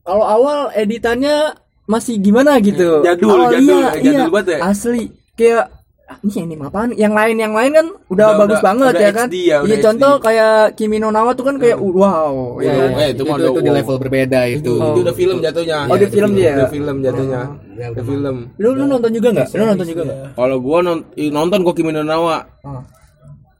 kalau 0.00 0.22
awal 0.22 0.58
editannya 0.72 1.50
masih 1.84 2.16
gimana 2.16 2.56
gitu. 2.58 3.02
Jadul, 3.02 3.26
Oh, 3.32 3.48
jadul, 3.48 3.82
iya, 3.82 3.90
jadul 3.96 4.12
iya, 4.16 4.30
banget 4.30 4.48
ya? 4.48 4.58
Asli 4.62 5.04
kayak 5.34 5.64
ah, 6.06 6.16
ini 6.20 6.32
anime 6.38 6.64
apaan? 6.64 6.90
Yang 6.92 7.12
lain 7.12 7.36
yang 7.36 7.52
lain 7.52 7.70
kan 7.72 7.86
udah, 8.06 8.26
Udah- 8.28 8.38
bagus 8.38 8.54
udah- 8.54 8.66
banget 8.66 8.92
udah 8.92 9.02
ya 9.02 9.10
kan. 9.10 9.26
HD 9.26 9.36
ya, 9.42 9.56
udah 9.60 9.68
Iya 9.68 9.76
contoh 9.82 10.12
HD. 10.12 10.22
kayak 10.22 10.52
Kimi 10.74 10.96
no 10.96 11.08
Nawa 11.10 11.30
tuh 11.32 11.44
kan 11.44 11.56
kayak 11.56 11.76
uh, 11.76 11.92
wow. 11.92 12.34
ya 12.58 12.68
Wow. 12.68 12.78
kan? 12.78 12.90
Eh, 12.96 13.08
itu 13.08 13.14
itu, 13.14 13.22
mah 13.24 13.36
itu, 13.36 13.46
udah 13.48 13.52
di 13.56 13.68
wow. 13.68 13.76
level 13.76 13.96
berbeda 13.98 14.40
itu. 14.46 14.72
Itu 14.74 15.00
udah 15.02 15.14
film 15.14 15.36
jatuhnya. 15.40 15.78
Oh, 15.84 15.96
di 15.96 16.06
film 16.06 16.30
dia. 16.32 16.52
Udah 16.54 16.70
film 16.70 16.96
jatuhnya. 17.00 17.40
Ya, 17.72 17.86
Udah 17.90 18.04
film. 18.04 18.36
Lu 18.56 18.68
lu 18.72 18.84
nonton 18.86 19.10
juga 19.10 19.28
nggak? 19.32 19.48
Lu 19.50 19.64
nonton 19.64 19.86
juga 19.86 20.02
nggak? 20.04 20.18
Kalau 20.32 20.56
gua 20.58 20.78
nonton 21.16 21.58
kok 21.62 21.74
Kimi 21.74 21.90
no 21.90 22.02
Na 22.02 22.16
wa. 22.16 22.38
Ah. 22.62 22.82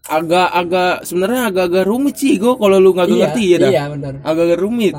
agak-agak 0.07 1.03
sebenarnya 1.03 1.50
agak-agak 1.50 1.83
rumit 1.83 2.15
sih 2.15 2.38
gua 2.38 2.55
kalau 2.55 2.79
lu 2.79 2.95
nggak 2.95 3.09
Iya, 3.09 3.17
ngerti 3.19 3.43
ya 3.45 3.57
dah. 3.59 3.71
iya, 3.71 3.83
benar. 3.91 4.12
Agak-agak 4.23 4.59
rumit. 4.61 4.95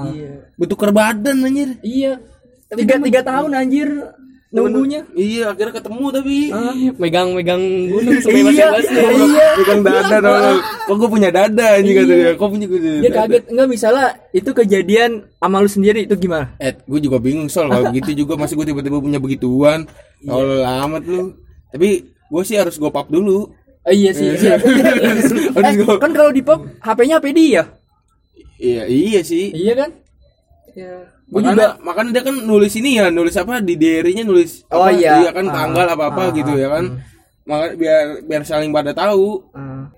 Bertukar 0.54 0.92
badan 0.92 1.38
anjir. 1.42 1.80
Iya. 1.80 2.20
Tiga 2.68 3.00
tiga 3.00 3.22
tahun 3.24 3.56
anjir 3.56 3.88
nunggunya. 4.58 5.02
Iya, 5.14 5.44
akhirnya 5.54 5.74
ketemu 5.78 6.06
tapi 6.10 6.38
Megang-megang 6.98 7.64
gunung 7.94 8.14
Iya, 8.18 8.24
sebebas-bebasnya. 8.26 9.02
iya. 9.14 9.48
pegang 9.62 9.82
dada 9.86 10.18
dong. 10.24 10.58
Kok 10.88 10.96
gua 10.98 11.10
punya 11.14 11.30
dada 11.30 11.66
anjing 11.78 11.94
Iya. 11.94 12.02
katanya. 12.04 12.30
Kok 12.34 12.50
punya 12.50 12.66
gua 12.66 12.80
Dia 12.82 13.12
kaget 13.14 13.44
enggak 13.54 13.68
misalnya 13.70 14.08
itu 14.34 14.50
kejadian 14.56 15.12
sama 15.38 15.58
lu 15.62 15.70
sendiri 15.70 16.00
itu 16.10 16.16
gimana? 16.18 16.56
Eh, 16.58 16.74
gue 16.74 17.00
juga 17.04 17.18
bingung 17.22 17.50
soal 17.52 17.70
kalau 17.70 17.92
begitu 17.94 18.26
juga 18.26 18.34
masih 18.36 18.58
gue 18.58 18.66
tiba-tiba 18.74 18.98
punya 18.98 19.20
begituan. 19.22 19.86
Iya. 20.24 20.30
Kalau 20.34 20.58
amat 20.88 21.04
lu. 21.06 21.24
Tapi 21.70 21.90
gue 22.08 22.44
sih 22.44 22.56
harus 22.58 22.76
gue 22.78 22.90
pap 22.90 23.08
dulu. 23.12 23.52
Oh, 23.88 23.94
iya 23.96 24.12
sih. 24.12 24.36
iya. 24.36 24.60
Harus 25.16 25.32
eh, 25.32 25.96
kan 25.96 26.12
kalau 26.12 26.36
di 26.36 26.44
pop 26.44 26.60
HP-nya 26.84 27.24
HP 27.24 27.26
dia. 27.32 27.64
Iya, 28.60 28.84
iya 28.84 29.22
sih. 29.24 29.56
Iya 29.56 29.74
kan? 29.80 29.90
Iya. 30.76 31.17
Makanya, 31.28 31.52
juga 31.52 31.66
makanya 31.82 32.12
dia 32.14 32.24
kan 32.24 32.36
nulis 32.40 32.74
ini 32.74 32.90
ya, 32.96 33.08
nulis 33.10 33.36
apa 33.36 33.60
di 33.60 33.76
diary-nya 33.76 34.24
nulis 34.24 34.64
Oh, 34.68 34.80
apa, 34.80 34.96
iya. 34.96 35.28
kan 35.30 35.46
Ah. 35.46 35.54
tanggal 35.54 35.88
apa-apa 35.90 36.24
gitu 36.32 36.52
ya 36.54 36.72
kan. 36.72 37.04
Makanya 37.44 37.74
biar 37.76 38.00
biar 38.24 38.42
saling 38.44 38.72
pada 38.72 38.92
tahu. 38.92 39.44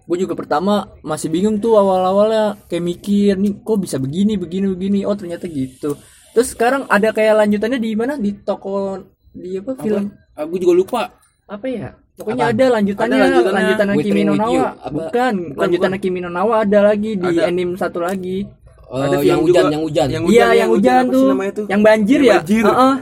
gue 0.02 0.18
juga 0.18 0.34
pertama 0.34 0.74
masih 1.00 1.30
bingung 1.30 1.58
tuh 1.58 1.74
awal-awalnya 1.76 2.58
kayak 2.66 2.82
mikir 2.84 3.34
nih 3.36 3.62
kok 3.62 3.78
bisa 3.78 3.98
begini 3.98 4.38
begini 4.38 4.66
begini 4.68 5.00
oh 5.02 5.14
ternyata 5.14 5.46
gitu 5.46 5.94
terus 6.32 6.50
sekarang 6.50 6.90
ada 6.90 7.10
kayak 7.10 7.38
lanjutannya 7.38 7.78
di 7.78 7.94
mana 7.94 8.18
di 8.18 8.34
toko 8.36 8.98
di 9.30 9.54
apa 9.56 9.78
film 9.78 10.10
Aku 10.34 10.58
juga 10.58 10.74
lupa. 10.74 11.02
apa 11.46 11.66
ya 11.66 11.94
pokoknya 12.16 12.46
ada 12.48 12.66
lanjutannya 12.74 13.16
Ada 13.16 13.24
lanjutannya. 13.24 13.54
lanjutan 13.54 13.88
Kimi 14.00 14.22
no. 14.24 14.34
Nawa 14.34 14.66
Apa? 14.72 14.90
bukan 14.90 15.34
lanjutan 15.54 15.92
Kimi 15.98 16.20
no 16.20 16.30
Nawa 16.30 16.56
ada 16.62 16.80
lagi 16.84 17.12
di 17.14 17.30
Ada. 17.30 17.42
anime 17.46 17.74
satu 17.76 18.00
lagi 18.02 18.50
Oh, 18.90 18.98
Ada 18.98 19.22
yang 19.22 19.42
hujan, 19.46 19.64
juga. 19.64 19.70
yang 19.70 19.84
hujan. 19.86 20.08
Yang 20.10 20.24
iya 20.34 20.48
yang 20.58 20.70
hujan 20.74 20.98
apa 20.98 21.06
sih 21.06 21.14
tuh 21.14 21.28
namanya 21.30 21.52
tuh? 21.54 21.66
yang 21.70 21.82
banjir 21.86 22.20
Yang 22.20 22.26
ya 22.26 22.38
banjir. 22.42 22.64
Heeh. 22.66 22.96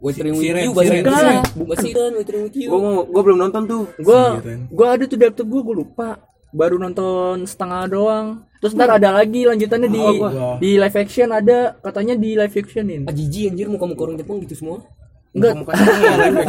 Waiting 0.00 0.24
with 0.26 0.40
Siren, 0.40 0.60
you 0.60 0.72
bahasa 0.72 0.84
Siren, 0.84 1.00
Inggris. 1.00 1.16
Siren. 1.16 1.40
Bukan 1.56 1.76
Waiting 2.16 2.42
with 2.44 2.56
you. 2.56 2.68
Gue 2.68 2.80
mau 2.80 2.94
gue 3.04 3.22
belum 3.22 3.38
nonton 3.40 3.62
tuh. 3.64 3.82
gua 4.00 4.20
gua 4.68 4.86
ada 4.92 5.04
tuh 5.04 5.16
laptop 5.16 5.46
gua 5.46 5.60
gua 5.62 5.76
lupa 5.76 6.08
baru 6.48 6.76
nonton 6.78 7.44
setengah 7.44 7.82
doang 7.90 8.26
terus 8.62 8.72
ntar 8.72 8.86
ada 8.88 9.10
lagi 9.10 9.42
lanjutannya 9.42 9.90
di 9.90 9.98
gua. 9.98 10.54
di 10.56 10.78
live 10.78 10.96
action 10.96 11.28
ada 11.28 11.74
katanya 11.82 12.14
di 12.14 12.38
live 12.38 12.54
actionin 12.54 13.02
Ah, 13.04 13.12
jijik 13.12 13.50
anjir 13.50 13.66
muka-muka 13.66 14.00
orang 14.06 14.16
Jepang 14.16 14.38
gitu 14.38 14.54
semua. 14.54 14.78
Enggak. 15.34 15.54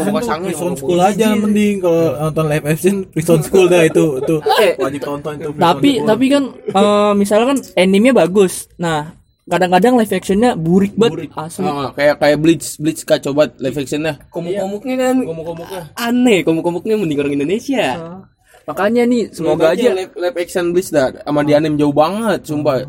Muka 0.06 0.22
sange. 0.22 0.54
Prison 0.54 0.74
School 0.78 1.00
aja 1.02 1.34
mending. 1.34 1.82
Kalau 1.82 2.06
nonton 2.22 2.46
live 2.48 2.66
action 2.70 2.96
Prison 3.10 3.40
School 3.42 3.66
dah 3.66 3.82
itu 3.84 4.22
itu. 4.22 4.36
Eh, 4.62 4.74
wajib 4.78 5.02
tonton 5.02 5.34
itu 5.42 5.50
tapi 5.58 5.92
tapi 6.06 6.26
kan 6.30 6.44
eh, 6.54 7.12
misalnya 7.18 7.46
kan 7.52 7.60
animenya 7.76 8.14
bagus. 8.14 8.70
Nah 8.78 9.18
kadang-kadang 9.46 9.94
live 10.02 10.14
actionnya 10.14 10.58
burik 10.58 10.94
banget. 10.98 11.30
Asli. 11.38 11.70
Ah, 11.70 11.94
kayak 11.94 12.18
kayak 12.18 12.38
Bleach, 12.42 12.82
Bleach 12.82 13.02
kak 13.06 13.22
coba 13.22 13.50
live 13.62 13.78
actionnya. 13.78 14.18
Komuk-komuknya 14.34 14.96
kan. 14.98 15.16
Komuk-komuknya. 15.22 15.82
aneh, 15.94 16.40
komuk-komuknya 16.42 16.96
mending 16.98 17.20
orang 17.22 17.34
Indonesia. 17.38 17.88
makanya 18.66 19.06
nih 19.06 19.30
semoga 19.30 19.78
aja 19.78 19.94
live, 19.94 20.18
live 20.18 20.38
action 20.42 20.74
Bleach 20.74 20.90
dah 20.90 21.14
sama 21.22 21.46
di 21.46 21.54
anime 21.54 21.78
jauh 21.78 21.94
banget, 21.94 22.42
sumpah. 22.50 22.82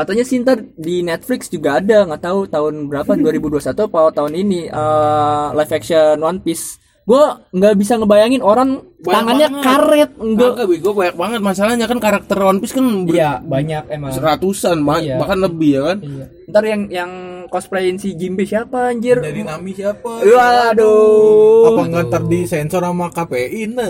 Katanya 0.00 0.24
sih 0.24 0.36
ntar 0.42 0.58
di 0.76 1.04
Netflix 1.04 1.46
juga 1.52 1.78
ada 1.78 2.08
nggak 2.08 2.22
tahu 2.24 2.38
tahun 2.48 2.74
berapa 2.90 3.12
2021 3.22 3.86
apa 3.86 4.00
tahun 4.16 4.32
ini 4.34 4.60
eh, 4.68 5.46
live 5.54 5.72
action 5.76 6.16
One 6.24 6.40
Piece 6.40 6.80
gua 7.10 7.24
nggak 7.50 7.74
bisa 7.74 7.92
ngebayangin 7.96 8.38
orang 8.40 8.78
Banyak 8.96 9.10
tangannya 9.10 9.48
banget. 9.48 9.64
karet 9.64 10.10
enggak 10.14 10.50
Enggak, 10.52 10.66
bego 10.68 10.90
banyak 10.92 11.16
banget 11.16 11.40
masalahnya 11.40 11.86
kan 11.86 11.98
karakter 11.98 12.38
One 12.38 12.58
Piece 12.58 12.70
kan 12.70 12.86
ber- 13.02 13.10
iya 13.10 13.30
banyak 13.38 13.84
emang 13.88 14.12
ratusan 14.12 14.78
ma- 14.78 15.00
Iya. 15.00 15.16
bahkan 15.16 15.40
lebih 15.40 15.70
ya 15.72 15.82
kan. 15.84 15.98
Iya. 16.00 16.24
Ntar 16.46 16.64
yang 16.64 16.82
yang 16.88 17.10
cosplayin 17.46 17.96
si 17.96 18.14
Jimbe 18.14 18.44
siapa 18.44 18.78
anjir? 18.86 19.18
dari 19.18 19.42
Nami 19.42 19.72
siapa 19.72 20.22
Waduh. 20.22 21.66
apa 21.68 21.80
nggak 21.84 22.04
ntar 22.06 22.22
di 22.24 22.40
sensor 22.44 22.80
sama 22.80 23.08
KPI 23.08 23.62
nah 23.68 23.88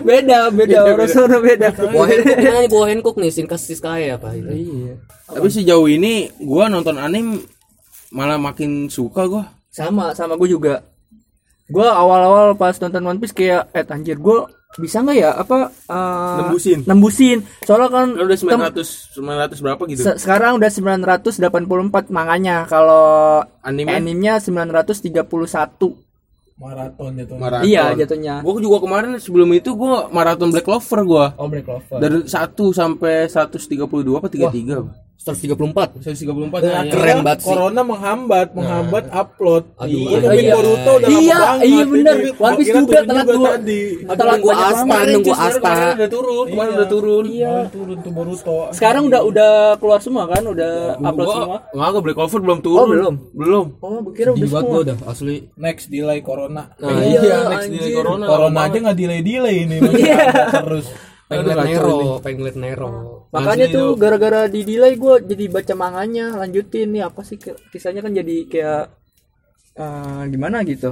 beda, 0.00 0.50
beda, 0.50 0.78
urusan 0.90 1.30
beda. 1.38 1.68
Bawa 1.86 2.04
Hancock 2.04 2.38
nih, 2.40 2.66
bawa 2.72 2.84
Hancock 2.88 3.16
nih, 3.16 3.30
Shinkas 3.30 3.62
Siskae 3.62 4.10
apa 4.10 4.32
itu. 4.32 4.50
Iya. 4.50 4.92
Tapi 5.28 5.46
sejauh 5.48 5.86
ini 5.86 6.12
gua 6.40 6.66
nonton 6.66 6.96
anime 6.96 7.46
malah 8.10 8.36
makin 8.36 8.88
suka 8.88 9.22
gua. 9.24 9.44
Sama, 9.70 10.10
sama 10.12 10.34
gue 10.34 10.50
juga. 10.50 10.82
Gue 11.70 11.86
awal-awal 11.86 12.52
pas 12.54 12.74
nonton 12.76 13.02
One 13.04 13.18
Piece 13.18 13.32
kayak, 13.32 13.70
eh 13.70 13.86
anjir 13.86 14.16
gue 14.16 14.38
bisa 14.72 14.98
nggak 14.98 15.16
ya 15.16 15.34
apa 15.34 15.66
eh, 15.66 16.36
Nembusin. 16.38 16.78
nembusin 16.84 17.38
soalnya 17.60 17.90
kan 17.90 18.06
Lu 18.12 18.22
udah 18.22 18.38
tem- 18.38 18.54
900 18.70 19.18
900 19.18 19.58
berapa 19.60 19.82
gitu? 19.84 19.98
se- 20.00 20.18
sekarang 20.20 20.54
udah 20.56 20.70
984 20.70 21.42
manganya 22.08 22.62
kalau 22.64 23.42
Anime? 23.60 23.90
animenya 23.90 24.38
931 24.38 25.26
maraton 26.54 27.10
gitu 27.16 27.34
Maraton. 27.34 27.64
iya 27.64 27.96
jatuhnya 27.96 28.34
Gua 28.40 28.60
juga 28.60 28.78
kemarin 28.78 29.16
sebelum 29.16 29.50
itu 29.50 29.72
gua 29.72 30.06
maraton 30.08 30.50
Black 30.50 30.62
Clover 30.62 31.00
gua. 31.02 31.26
oh 31.34 31.48
Black 31.48 31.64
Clover 31.64 31.98
Dari 31.98 32.16
1 32.22 32.30
sampai 32.70 33.26
132 33.26 33.74
apa 34.12 34.28
33? 34.28 35.09
134. 35.20 36.00
134 36.00 36.64
nah, 36.64 36.80
ya. 36.80 36.80
Keren 36.88 37.18
banget 37.20 37.38
sih. 37.38 37.52
Corona 37.52 37.84
menghambat, 37.84 38.56
menghambat 38.56 39.04
upload. 39.12 39.68
Aduh, 39.76 39.92
Gua 39.92 40.08
aduh. 40.08 40.16
nungguin 40.18 40.40
Iya. 40.40 40.54
Boruto 40.56 40.90
udah 40.96 41.08
Iya, 41.10 41.20
lama 41.30 41.44
banget. 41.44 41.66
iya 41.68 41.84
bener. 41.84 42.14
Ini 42.16 42.30
One 42.32 42.54
Piece 42.56 42.70
juga 42.70 43.00
telat 43.04 43.26
gua. 43.28 43.48
tadi. 43.52 43.82
Telat 44.00 44.16
nunggu 44.32 44.48
banyak 44.48 44.64
Asta, 44.64 44.96
nunggu 45.04 45.32
Asta. 45.36 45.72
udah 45.92 46.08
turun, 46.08 46.44
kemarin 46.48 46.56
Iya. 46.66 46.78
udah 46.80 46.88
turun. 46.88 47.24
Iya. 47.26 47.52
Kemarin 47.52 47.68
turun 47.70 47.96
tuh 48.00 48.12
Boruto. 48.16 48.56
Sekarang 48.72 49.02
udah 49.04 49.20
udah 49.20 49.50
keluar 49.76 50.00
semua 50.00 50.24
kan? 50.24 50.42
Udah 50.42 50.72
upload 50.96 51.26
Gua 51.28 51.36
semua. 51.36 51.58
enggak 51.70 52.02
Black 52.02 52.16
Clover 52.16 52.40
belum 52.40 52.58
turun. 52.60 52.80
Oh, 52.80 52.86
belum? 52.88 53.14
Belum. 53.30 53.66
Oh, 53.78 54.00
kira 54.10 54.30
udah 54.32 54.48
semua. 54.48 54.78
udah 54.80 54.96
asli. 55.04 55.36
Next 55.54 55.92
delay 55.92 56.24
Corona. 56.24 56.72
Nah, 56.72 56.96
Iya, 56.96 57.20
iya, 57.20 57.36
next 57.46 57.68
anjir. 57.68 57.76
delay 57.76 57.92
corona. 57.92 58.24
Corona 58.24 58.60
aja 58.64 58.78
nggak 58.80 58.96
delay 58.96 59.20
delay 59.20 59.56
ini. 59.62 59.76
Iya. 60.00 60.16
Terus. 60.64 60.86
Pengen 61.28 61.60
Nero, 61.62 62.18
pengen 62.18 62.40
liat 62.42 62.56
Nero. 62.56 63.19
Makanya 63.30 63.66
tuh 63.70 63.86
gara-gara 63.94 64.40
di 64.50 64.60
delay 64.66 64.98
gue 64.98 65.14
jadi 65.22 65.44
baca 65.46 65.74
manganya 65.78 66.34
lanjutin 66.34 66.90
nih 66.90 67.02
apa 67.06 67.22
sih 67.22 67.38
ki- 67.38 67.58
kisahnya 67.70 68.02
kan 68.02 68.10
jadi 68.10 68.36
kayak 68.50 68.84
eh, 69.78 70.22
gimana 70.28 70.66
gitu. 70.66 70.90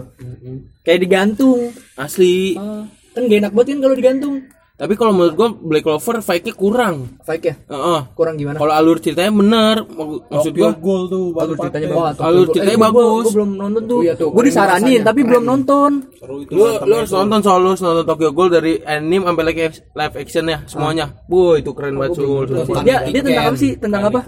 Kayak 0.87 1.01
digantung. 1.03 1.75
Asli. 1.99 2.55
Ah, 2.55 2.87
kan 3.15 3.27
gak 3.27 3.39
enak 3.43 3.53
banget 3.53 3.69
kan 3.75 3.79
kalau 3.83 3.97
digantung 3.99 4.35
Tapi 4.79 4.95
kalau 4.95 5.11
menurut 5.11 5.35
gua 5.35 5.49
Black 5.51 5.83
Clover 5.83 6.23
fake-nya 6.23 6.55
kurang. 6.55 7.19
fake 7.21 7.45
ya 7.45 7.55
Heeh. 7.67 8.01
kurang 8.15 8.39
gimana 8.39 8.57
Kalau 8.57 8.71
alur 8.71 8.97
ceritanya 8.97 9.35
bener, 9.35 9.77
mak- 9.83 10.23
maksud 10.25 10.53
Tokyo 10.53 10.63
gua 10.63 10.71
Ghoul 10.79 11.03
tuh 11.05 11.25
alur 11.35 11.57
ceritanya 11.59 11.89
bagus 11.91 12.17
alur 12.21 12.47
ceritanya 12.49 12.79
bagus. 12.81 13.25
gue 13.25 13.35
belum 13.35 13.51
nonton 13.53 13.83
tuh, 13.85 14.01
Iya 14.01 14.13
tuh, 14.15 14.29
gue 14.31 14.45
disaranin 14.45 15.01
tapi 15.03 15.21
belum 15.21 15.43
nonton 15.45 15.91
Seru 16.15 16.37
itu. 16.41 16.53
Lu, 16.55 16.65
lu 16.79 16.95
harus 16.95 17.11
nonton 17.11 17.39
soal 17.43 17.59
lu 17.59 17.69
harus 17.69 17.83
nonton 17.83 18.05
Tokyo 18.07 18.31
Ghoul 18.31 18.49
dari 18.51 18.73
anime 18.81 19.27
sampai 19.27 19.45
live, 19.45 19.59
live 19.93 20.15
action 20.17 20.45
ya 20.47 20.59
semuanya. 20.65 21.07
Bu 21.27 21.59
itu 21.59 21.71
keren 21.73 21.99
banget 21.99 22.15
Sul. 22.15 22.47
dia 22.81 22.97
dia 23.05 23.21
tentang 23.21 23.45
apa 23.45 23.59
sih 23.59 23.73
tentang 23.75 24.03
apa 24.05 24.21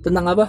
tentang 0.00 0.24
apa 0.26 0.44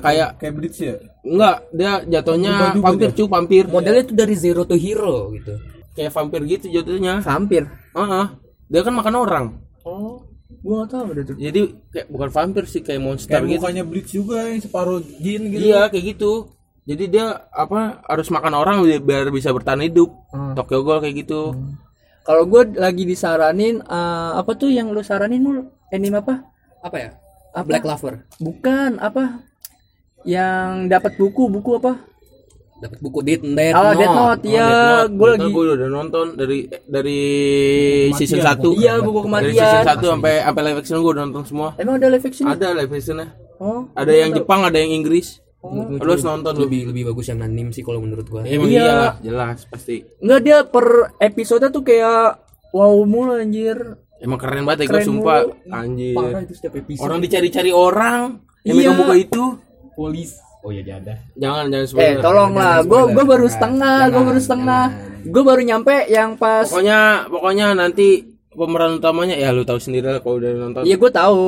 Kayak 0.00 0.28
Kayak 0.38 0.52
Blitz 0.54 0.78
ya. 0.78 0.94
enggak, 1.20 1.56
dia 1.70 1.92
jatuhnya 2.06 2.52
vampir 2.76 3.10
dia. 3.10 3.18
cu, 3.18 3.24
vampir. 3.26 3.62
Modelnya 3.66 4.02
tuh 4.04 4.14
dari 4.14 4.34
zero 4.34 4.62
to 4.62 4.72
hero 4.72 5.34
gitu. 5.34 5.58
Kayak 5.90 6.14
vampir 6.14 6.40
gitu 6.46 6.70
jatuhnya. 6.70 7.18
vampir 7.20 7.66
Heeh. 7.92 8.26
Dia 8.70 8.80
kan 8.80 8.94
makan 8.94 9.14
orang. 9.16 9.44
oh 9.82 10.22
gue 10.52 10.74
gak 10.76 10.90
tahu 10.90 11.04
udah 11.08 11.24
tuh 11.24 11.36
Jadi 11.36 11.60
kayak 11.88 12.06
bukan 12.06 12.28
vampir 12.28 12.64
sih, 12.64 12.80
kayak 12.80 13.00
monster 13.00 13.32
Kayak 13.32 13.48
gitu. 13.48 13.54
mukanya 13.56 13.82
Blitz 13.82 14.10
juga 14.10 14.44
yang 14.44 14.60
separuh 14.60 14.98
jin 15.16 15.48
gitu. 15.48 15.62
Iya, 15.64 15.88
kayak 15.88 16.04
gitu. 16.10 16.32
Jadi 16.82 17.04
dia 17.08 17.26
apa 17.50 17.78
harus 18.04 18.28
makan 18.28 18.54
orang 18.54 18.76
biar- 18.80 19.00
biar 19.00 19.24
bisa 19.28 19.50
bertahan 19.50 19.80
hidup. 19.80 20.10
Hmm. 20.28 20.52
Tokyo 20.54 20.80
Ghoul 20.80 21.00
kayak 21.00 21.16
gitu. 21.18 21.54
kalau 22.20 22.44
gue 22.44 22.76
lagi 22.76 23.02
disaranin 23.04 23.80
eh, 23.80 24.30
apa 24.36 24.52
tuh 24.52 24.68
yang 24.68 24.88
lu 24.88 25.00
saranin 25.00 25.40
mul 25.40 25.58
anime 25.88 26.18
apa 26.18 26.44
Apa 26.80 26.96
ya? 26.96 27.10
Apa? 27.50 27.66
Black 27.66 27.82
Clover. 27.82 28.14
bukan 28.38 28.90
apa 28.98 29.42
yang 30.22 30.86
dapat 30.86 31.16
buku 31.16 31.48
buku 31.48 31.80
apa 31.80 31.96
Dapat 32.80 32.98
buku 32.98 33.18
Death 33.20 33.44
Death 33.46 33.74
oh 33.74 33.82
Note. 33.84 33.98
Death 33.98 34.16
Note 34.16 34.44
ya 34.46 34.68
gue 35.06 35.28
lagi 35.30 35.48
gue 35.48 35.64
udah 35.70 35.90
nonton 35.90 36.26
dari 36.32 36.58
dari 36.82 37.20
season 38.10 38.40
1. 38.40 38.56
Iya, 38.74 38.92
buku 38.98 39.20
Dari 39.20 39.52
kematian. 39.52 39.54
season 39.54 39.84
1 39.86 40.00
sampai 40.10 40.32
sampai 40.40 40.62
live 40.64 40.78
action 40.78 40.96
gue 40.98 41.12
udah 41.12 41.24
nonton 41.24 41.44
semua. 41.44 41.68
emang 41.76 41.94
ada 41.96 42.08
live 42.08 42.24
action 42.24 42.44
Ada 42.46 42.68
live 42.74 42.90
actionnya. 42.90 43.28
oh 43.58 43.84
Ada 43.92 44.12
yang 44.14 44.30
Jepang, 44.32 44.60
ada 44.62 44.76
yang 44.76 44.92
Inggris. 44.94 45.38
Gua 45.60 45.92
Lu 45.92 46.08
harus 46.08 46.24
nonton 46.24 46.56
lu. 46.56 46.64
lebih 46.64 46.88
lebih 46.88 47.12
bagus 47.12 47.28
yang 47.28 47.40
anim 47.40 47.68
sih 47.68 47.84
kalau 47.84 48.00
menurut 48.00 48.24
gua. 48.24 48.40
Emang 48.42 48.64
Iya. 48.66 48.80
iya 48.80 48.92
lah, 48.94 49.12
jelas 49.20 49.68
pasti. 49.68 50.00
Enggak 50.18 50.40
dia 50.40 50.58
per 50.64 50.86
episode 51.18 51.68
tuh 51.68 51.84
kayak 51.84 52.40
wow 52.72 52.96
mulu 53.04 53.36
anjir. 53.36 53.76
Emang 54.16 54.36
keren 54.36 54.64
banget 54.64 54.84
ya 54.84 54.86
gue 54.86 54.92
Keren 54.96 55.04
sumpah 55.06 55.38
mulu. 55.42 55.52
anjir. 55.70 56.16
Parah 56.16 56.40
itu 56.40 56.54
setiap 56.54 56.74
episode. 56.74 57.04
Orang 57.04 57.20
dicari-cari 57.20 57.70
orang 57.70 58.40
yang 58.62 58.72
Iya. 58.72 58.88
megang 58.88 58.96
buku 58.98 59.14
itu. 59.18 59.44
polis. 59.92 60.32
Oh 60.60 60.70
ya 60.70 60.84
ada. 60.84 61.16
Jangan 61.40 61.72
jangan 61.72 61.84
Eh 61.84 61.88
spoiler. 61.88 62.20
tolong 62.20 62.52
lah, 62.52 62.84
gue 62.84 63.02
gue 63.16 63.24
baru 63.24 63.46
setengah, 63.48 64.12
gue 64.12 64.22
baru 64.28 64.40
setengah, 64.40 64.84
gue 65.24 65.42
baru 65.42 65.62
nyampe 65.64 65.96
yang 66.12 66.36
pas. 66.36 66.68
Pokoknya 66.68 67.28
pokoknya 67.32 67.66
nanti 67.72 68.28
pemeran 68.52 69.00
utamanya 69.00 69.40
ya 69.40 69.56
lu 69.56 69.64
tahu 69.64 69.80
sendiri 69.80 70.12
lah 70.12 70.20
kalau 70.20 70.36
udah 70.36 70.50
nonton. 70.52 70.82
Iya 70.84 70.96
gue 71.00 71.10
tahu 71.10 71.44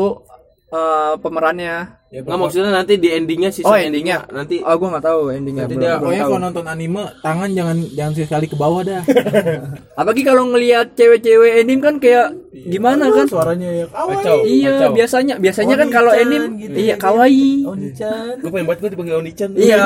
eh, 0.73 1.13
pemerannya. 1.21 2.02
Nggak 2.13 2.37
maksudnya 2.37 2.69
nanti 2.71 3.01
di 3.01 3.09
endingnya 3.09 3.49
sih 3.49 3.65
Oh 3.65 3.73
endingnya. 3.73 4.29
nanti 4.29 4.61
Oh 4.61 4.77
gue 4.77 4.85
nggak 4.85 5.01
tahu 5.01 5.33
endingnya. 5.33 5.65
Nanti 5.65 5.81
dia- 5.81 5.97
Pokoknya 5.97 6.23
kalau 6.23 6.41
nonton 6.45 6.67
anime 6.67 7.03
tangan 7.25 7.49
jangan 7.51 7.77
jangan 7.91 8.13
sekali 8.15 8.47
ke 8.47 8.53
bawah 8.55 8.85
dah. 8.85 9.01
Apalagi 9.99 10.21
kalau 10.21 10.45
ngelihat 10.47 10.93
cewek-cewek 10.93 11.57
anime 11.57 11.81
kan 11.81 11.97
kayak 11.97 12.37
gimana 12.69 13.09
kan? 13.09 13.25
Suaranya 13.25 13.65
ya 13.73 13.87
kacau. 13.89 14.45
Iya 14.45 14.71
kacau. 14.77 14.91
biasanya 14.93 15.35
biasanya 15.41 15.75
kan 15.75 15.89
kalau 15.89 16.13
anime 16.13 16.47
iya 16.77 16.95
kawaii. 16.95 17.65
Gue 17.65 18.51
pengen 18.51 18.67
banget 18.69 18.79
gue 18.79 18.91
dipanggil 18.93 19.17
Onichan. 19.17 19.51
Iya. 19.57 19.81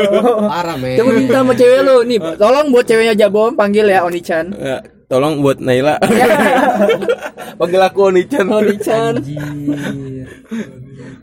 Parah 0.56 0.76
men. 0.80 0.96
Coba 0.96 1.10
minta 1.12 1.38
sama 1.38 1.52
cewek 1.52 1.80
lu 1.84 1.96
nih, 2.08 2.18
tolong 2.40 2.66
buat 2.72 2.88
ceweknya 2.88 3.14
Jabom 3.14 3.52
panggil 3.52 3.84
ya 3.84 4.00
Onichan. 4.00 4.48
Ya, 4.56 4.80
tolong 5.06 5.44
buat 5.44 5.60
Naila. 5.60 6.00
Panggil 7.60 7.80
aku 7.84 8.00
Onichan. 8.08 8.48
Onichan. 8.48 9.12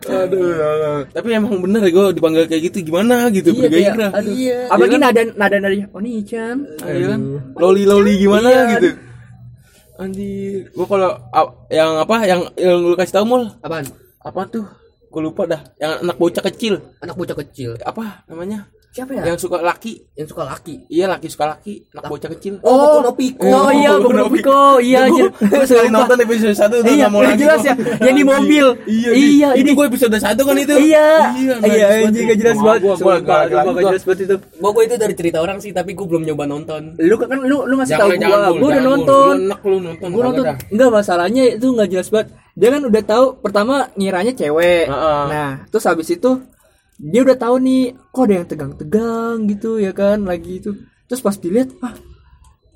Aduh. 0.09 0.47
ya 0.51 0.67
Allah. 0.67 0.95
Tapi 1.07 1.27
emang 1.31 1.55
bener 1.61 1.81
ya 1.83 1.91
gue 1.91 2.05
dipanggil 2.13 2.43
kayak 2.45 2.63
gitu 2.71 2.77
gimana 2.83 3.27
gitu 3.29 3.49
Iya, 3.51 3.59
bergairah. 3.67 4.11
aduh. 4.11 4.33
Apalagi 4.67 4.97
nada 4.99 5.21
nada 5.33 5.55
nada 5.59 5.75
Onichan. 5.93 6.57
Iya 6.83 7.05
kan? 7.15 7.19
Loli 7.55 7.83
loli 7.83 8.13
gimana 8.17 8.49
Iya. 8.49 8.63
gitu. 8.75 8.89
Anjir, 9.93 10.73
gua 10.73 10.85
kalau 10.89 11.09
a- 11.29 11.53
yang 11.69 12.01
apa 12.01 12.15
yang 12.25 12.41
yang 12.57 12.81
lu 12.81 12.97
kasih 12.97 13.13
tau 13.13 13.25
mul 13.29 13.45
Apaan? 13.61 13.85
apa 14.19 14.41
tuh? 14.49 14.65
Gue 15.13 15.21
lupa 15.21 15.45
dah. 15.45 15.61
Yang 15.77 15.91
anak 16.01 16.17
bocah 16.17 16.43
kecil. 16.49 16.73
Anak 16.97 17.13
bocah 17.13 17.37
kecil. 17.37 17.77
Apa 17.77 18.25
namanya? 18.25 18.65
Siapa 18.93 19.09
ya? 19.17 19.25
Yang 19.25 19.49
suka 19.49 19.57
laki. 19.57 20.05
Yang 20.13 20.27
suka 20.37 20.43
laki. 20.45 20.85
Iya 20.85 21.09
laki 21.09 21.25
suka 21.25 21.45
laki. 21.49 21.89
Anak 21.97 22.13
bocah 22.13 22.29
kecil. 22.37 22.61
Oh, 22.61 22.77
Boku 22.77 22.99
no 23.01 23.11
Pico. 23.17 23.49
Oh 23.49 23.73
iya, 23.73 23.89
Boku 23.97 24.05
Boku 24.05 24.13
no 24.13 24.21
no 24.21 24.29
Pico. 24.29 24.61
Iya 24.77 25.09
anjir. 25.09 25.27
Gue 25.33 25.65
sekali 25.65 25.89
nonton 25.89 26.17
episode 26.21 26.53
1 26.53 26.61
udah 26.61 26.93
Iya, 26.93 26.97
nggak 27.01 27.09
mau 27.09 27.21
lagi 27.25 27.41
jelas 27.41 27.61
ya. 27.65 27.73
Yang 28.05 28.15
di 28.21 28.23
mobil. 28.29 28.65
Iya, 28.85 29.09
Iya, 29.17 29.49
itu 29.57 29.61
ini 29.65 29.69
gue 29.73 29.85
episode 29.89 30.13
1 30.13 30.37
kan 30.37 30.55
itu. 30.61 30.75
Iya. 30.77 31.09
Iya, 31.33 31.53
Iya, 31.65 31.85
anjir 32.05 32.21
gak 32.21 32.37
jelas 32.37 32.57
banget. 32.61 32.81
Gua 32.85 32.93
gua 32.93 33.17
Sumpah, 33.17 33.17
gak 33.49 33.83
jelas 33.89 34.03
banget 34.05 34.19
itu. 34.29 34.35
Gua 34.61 34.69
gua 34.69 34.83
itu 34.85 34.95
dari 35.01 35.13
cerita 35.17 35.37
orang 35.41 35.57
sih, 35.57 35.71
tapi 35.73 35.97
gua 35.97 36.05
belum 36.13 36.23
nyoba 36.29 36.43
nonton. 36.45 36.81
Lu 37.01 37.15
kan 37.17 37.39
lu 37.41 37.57
lu 37.65 37.73
ngasih 37.81 37.97
tahu 37.97 38.09
jangan 38.21 38.61
gua 38.61 38.69
udah 38.69 38.83
nonton. 38.85 39.33
Lu 39.33 39.45
enak 39.49 39.61
lu 39.65 39.77
nonton. 39.81 40.07
Gua 40.13 40.23
nonton. 40.29 40.45
Enggak 40.69 40.89
masalahnya 40.93 41.43
itu 41.57 41.65
nggak 41.65 41.89
jelas 41.89 42.13
banget. 42.13 42.29
Dia 42.53 42.69
kan 42.69 42.85
udah 42.85 43.01
tahu 43.01 43.25
pertama 43.41 43.89
ngiranya 43.97 44.37
cewek. 44.37 44.85
Nah, 44.85 45.65
terus 45.73 45.89
habis 45.89 46.13
itu 46.13 46.45
dia 46.95 47.21
udah 47.21 47.35
tahu 47.35 47.55
nih 47.59 47.81
kok 48.09 48.23
ada 48.23 48.33
yang 48.35 48.47
tegang-tegang 48.47 49.35
gitu 49.47 49.77
ya 49.77 49.91
kan 49.91 50.23
lagi 50.23 50.57
itu. 50.57 50.71
Terus 51.05 51.19
pas 51.19 51.35
dilihat 51.35 51.73
ah 51.79 51.93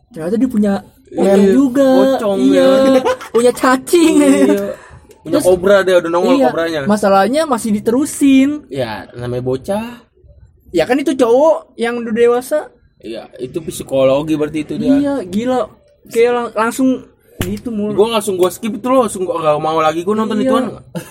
ternyata 0.10 0.36
dia 0.36 0.48
punya 0.48 0.74
Iya, 1.08 1.40
juga. 1.50 1.88
pocong 2.20 2.38
iya, 2.42 2.68
ya. 2.92 3.02
punya 3.36 3.52
cacing. 3.52 4.16
Iya. 4.20 4.68
Punya 5.18 5.44
Terus- 5.44 5.48
kobra 5.50 5.84
deh 5.84 5.96
udah 5.98 6.08
nongol 6.10 6.36
iya, 6.36 6.48
kobranya. 6.48 6.80
masalahnya 6.84 7.42
masih 7.44 7.72
diterusin. 7.74 8.64
Ya, 8.68 9.12
namanya 9.12 9.44
bocah. 9.44 9.88
Ya 10.72 10.84
kan 10.84 10.96
itu 10.96 11.12
cowok 11.14 11.76
yang 11.76 12.00
udah 12.00 12.12
dewasa. 12.12 12.72
Iya, 12.98 13.28
itu 13.38 13.60
psikologi 13.62 14.40
berarti 14.40 14.64
itu 14.64 14.74
dia. 14.76 14.88
Iya, 14.90 15.14
gila. 15.24 15.68
Kayak 16.08 16.32
lang- 16.32 16.54
langsung 16.56 17.12
gitu 17.50 17.70
mulu. 17.70 17.96
Gue 17.96 18.08
langsung 18.10 18.36
gue 18.36 18.50
skip 18.50 18.74
itu 18.74 18.86
loh, 18.86 19.04
langsung 19.04 19.24
gue 19.24 19.34
gak 19.34 19.58
mau 19.58 19.78
lagi 19.78 20.02
gue 20.02 20.12
nonton 20.12 20.36
Iya. 20.36 20.46
ituan. 20.46 20.64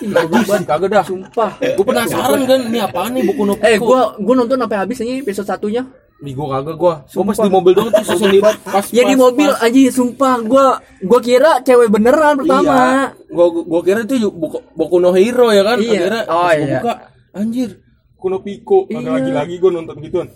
Najis, 0.03 0.47
kagak 0.63 0.89
dah. 0.89 1.03
Sumpah. 1.03 1.51
Gue 1.57 1.83
penasaran 1.83 2.41
kan, 2.43 2.59
ini 2.63 2.79
apaan 2.79 3.11
nih 3.11 3.23
buku 3.25 3.41
Nopiko? 3.43 3.65
Eh, 3.65 3.77
gua 3.77 4.01
gua 4.15 4.33
nonton 4.35 4.57
sampai 4.57 4.77
habis 4.77 4.97
aja 4.97 5.13
episode 5.13 5.47
satunya. 5.47 5.83
Ih, 6.17 6.33
gue 6.33 6.47
kagak 6.47 6.75
gue. 6.75 6.93
Gue 7.07 7.23
pas 7.23 7.37
di 7.37 7.49
mobil 7.49 7.71
doang 7.73 7.89
tuh 7.89 8.01
season 8.03 8.29
di 8.29 8.41
pas 8.41 8.57
Ya 8.89 9.03
di 9.03 9.13
pas- 9.13 9.21
mobil 9.21 9.49
pas- 9.49 9.61
aja 9.63 9.79
sumpah 9.91 10.35
gua 10.41 10.65
gua 10.99 11.19
kira 11.19 11.61
cewek 11.61 11.87
beneran 11.87 12.37
pertama. 12.37 12.73
Iya. 12.73 13.05
Gue 13.27 13.45
gue 13.63 13.81
kira 13.83 13.99
itu 14.01 14.15
buku, 14.27 14.57
buku 14.73 14.95
no 14.97 15.11
hero 15.11 15.49
ya 15.49 15.61
kan? 15.61 15.77
Iya. 15.77 15.93
Akhirnya 15.93 16.21
Oh, 16.23 16.33
pas 16.35 16.45
gua 16.47 16.53
iya. 16.55 16.77
buka, 16.77 16.93
anjir. 17.33 17.69
Kuno 18.17 18.41
Piko, 18.41 18.89
Iya. 18.89 18.97
kagak 18.97 19.13
lagi-lagi 19.13 19.55
gue 19.57 19.71
nonton 19.71 19.95
gituan. 20.01 20.27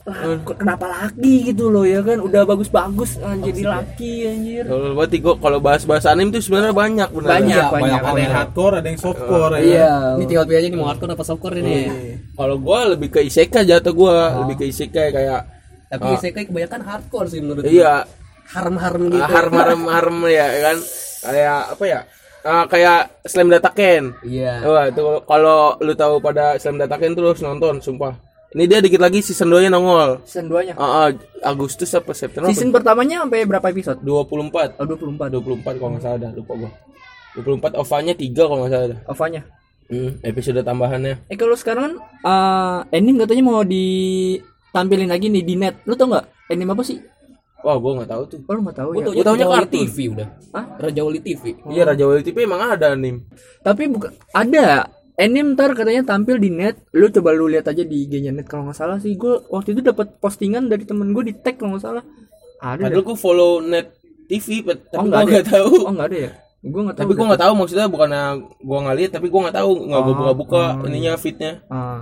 Kenapa 0.45 0.85
laki 0.87 1.49
gitu 1.49 1.67
loh 1.67 1.81
ya 1.81 1.97
kan 1.99 2.21
udah 2.21 2.45
bagus-bagus 2.45 3.17
ah, 3.19 3.33
jadi 3.35 3.61
laki 3.65 4.11
anjir. 4.23 4.63
Kalau 4.63 4.93
berarti 4.93 5.17
gue 5.17 5.33
kalau 5.35 5.57
bahas-bahas 5.57 6.05
anime 6.05 6.29
tuh 6.29 6.41
sebenarnya 6.41 6.71
banyak 6.71 7.09
bener. 7.09 7.29
Banyak, 7.31 7.65
banyak, 7.65 7.73
Banyak 7.73 8.01
ada 8.05 8.21
yang 8.21 8.33
hardcore, 8.37 8.73
ada 8.77 8.87
yang 8.87 8.99
softcore 8.99 9.53
ya. 9.55 9.61
Iya. 9.61 9.91
Ini 10.13 10.25
tinggal 10.25 10.45
pilih 10.45 10.59
aja 10.59 10.67
nih 10.67 10.77
mau 10.77 10.87
hardcore 10.87 11.11
apa 11.11 11.25
softcore 11.25 11.55
ini. 11.57 11.75
Kalau 12.31 12.55
gue 12.55 12.79
lebih 12.91 13.09
ke 13.09 13.19
isekai 13.23 13.63
jatuh 13.65 13.93
gue, 13.93 14.15
lebih 14.45 14.55
ke 14.57 14.65
isekai 14.67 15.09
kayak 15.09 15.41
Tapi 15.89 16.07
Ah. 16.07 16.15
isekai 16.15 16.43
kebanyakan 16.47 16.81
hardcore 16.81 17.27
sih 17.27 17.41
menurut 17.41 17.61
gua. 17.61 17.67
iya 17.67 17.93
Harem-harem 18.47 19.09
gitu. 19.09 19.19
harem 19.21 19.53
harem 19.53 19.81
harem 19.87 20.17
ya 20.27 20.47
kan 20.61 20.77
kayak 21.21 21.59
apa 21.71 21.83
ya 21.83 21.99
Ah, 22.41 22.65
kayak 22.65 23.21
slam 23.23 23.47
dataken 23.47 24.17
Iya. 24.25 24.65
Wah 24.65 24.89
itu 24.89 25.01
kalau 25.23 25.77
lu 25.77 25.93
tahu 25.93 26.17
pada 26.17 26.57
slam 26.57 26.75
dataken 26.75 27.13
terus 27.13 27.37
nonton 27.39 27.77
sumpah 27.77 28.17
ini 28.51 28.67
dia 28.67 28.83
dikit 28.83 28.99
lagi 28.99 29.23
season 29.23 29.47
2 29.47 29.63
nya 29.63 29.71
nongol 29.71 30.19
Season 30.27 30.51
2-nya. 30.51 30.75
Ah, 30.75 31.07
ah, 31.07 31.09
Agustus 31.47 31.87
apa 31.95 32.11
September 32.11 32.49
apa? 32.49 32.51
Season 32.51 32.67
pertamanya 32.67 33.23
sampai 33.23 33.47
berapa 33.47 33.63
episode? 33.63 34.03
24 34.03 34.75
Oh, 34.75 34.85
24. 34.85 35.31
24 35.31 35.79
kalau 35.79 35.91
nggak 35.95 36.03
salah 36.03 36.19
dah 36.19 36.31
lupa 36.35 36.53
gua 36.59 36.71
24 37.31 37.79
OVA-nya 37.79 38.13
3 38.13 38.27
kalau 38.35 38.59
nggak 38.59 38.71
salah 38.75 38.87
dah 38.91 38.99
Ovanya. 39.07 39.41
hmm, 39.87 40.11
episode 40.21 40.59
tambahannya 40.61 41.13
Eh 41.27 41.37
kalau 41.39 41.55
sekarang 41.55 41.83
kan 41.85 41.93
eh, 42.27 42.97
anime 42.99 43.23
katanya 43.23 43.43
mau 43.45 43.63
ditampilin 43.63 45.07
lagi 45.07 45.27
nih 45.29 45.43
di 45.43 45.55
net. 45.55 45.75
Lu 45.87 45.95
tau 45.95 46.11
nggak 46.11 46.51
anime 46.51 46.75
apa 46.75 46.83
sih? 46.83 46.99
Wah 47.61 47.75
gua 47.75 47.91
nggak 47.97 48.09
tahu 48.09 48.23
tuh 48.27 48.39
Oh, 48.43 48.53
lu 48.53 48.61
nggak 48.61 48.77
tahu 48.77 48.89
Gua 48.91 49.01
ya. 49.01 49.05
Gua 49.13 49.31
Wali 49.31 49.45
kartun. 49.45 49.73
TV 49.79 49.97
udah. 50.09 50.27
Hah? 50.51 50.65
Raja 50.77 51.01
Wali 51.01 51.19
TV. 51.19 51.43
iya 51.67 51.83
Raja 51.83 52.03
Wali 52.03 52.21
TV 52.21 52.37
emang 52.41 52.61
ada 52.63 52.87
anime 52.91 53.25
Tapi 53.59 53.83
bukan 53.87 54.11
ada 54.31 54.65
anime 55.13 55.53
ntar 55.53 55.71
katanya 55.71 56.01
tampil 56.03 56.35
di 56.35 56.49
net. 56.49 56.81
Lu 56.91 57.05
coba 57.07 57.29
lu 57.31 57.45
lihat 57.45 57.65
aja 57.65 57.81
di 57.81 57.97
IG-nya 58.01 58.31
net 58.31 58.45
kalau 58.45 58.65
nggak 58.65 58.75
salah 58.75 58.97
sih. 58.97 59.13
Gue 59.13 59.37
waktu 59.47 59.71
itu 59.71 59.81
dapat 59.81 60.17
postingan 60.17 60.65
dari 60.65 60.81
temen 60.81 61.11
gue 61.11 61.23
di 61.23 61.35
tag 61.35 61.55
kalau 61.55 61.75
nggak 61.75 61.83
salah. 61.83 62.03
Ada. 62.57 62.85
padahal 62.85 63.03
gua 63.03 63.15
follow 63.15 63.51
net 63.59 63.89
TV 64.25 64.61
tapi 64.61 64.81
Oh, 64.95 65.03
gua 65.03 65.21
nggak 65.21 65.25
nggak 65.27 65.47
tahu 65.47 65.71
Oh 65.81 65.91
nggak 65.91 66.07
ada 66.07 66.17
ya? 66.19 66.31
Gue 66.61 66.81
nggak 66.83 66.93
tahu. 66.93 67.01
tapi 67.03 67.11
gua 67.11 67.25
nggak 67.27 67.41
tahu 67.41 67.53
maksudnya 67.55 67.87
bukannya 67.87 68.23
gua 68.59 68.77
nggak 68.81 68.97
lihat 68.97 69.11
tapi 69.11 69.27
gua 69.27 69.41
nggak 69.43 69.57
tahu 69.57 69.71
nggak 69.83 70.01
gua 70.01 70.13
buka-buka 70.15 70.63
oh, 70.75 70.85
ininya 70.85 71.13
fitnya 71.15 71.53
Ah. 71.67 72.01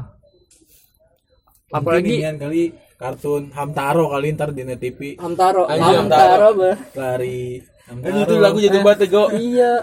Apalagi 1.70 2.20
Apalagi 2.20 2.40
kali 2.40 2.64
kartun 3.00 3.48
Hamtaro 3.56 4.12
kali 4.12 4.36
ntar 4.36 4.52
di 4.52 4.68
net 4.68 4.84
TV 4.84 5.16
Hamtaro, 5.16 5.64
Anjing, 5.72 6.12
Hamtaro, 6.12 6.50
bah. 6.60 6.76
lari 7.00 7.64
Kan 7.90 8.14
itu 8.22 8.36
lagu 8.38 8.58
jadi 8.62 8.80
banget 8.86 9.10
Go. 9.10 9.34
Iya. 9.34 9.82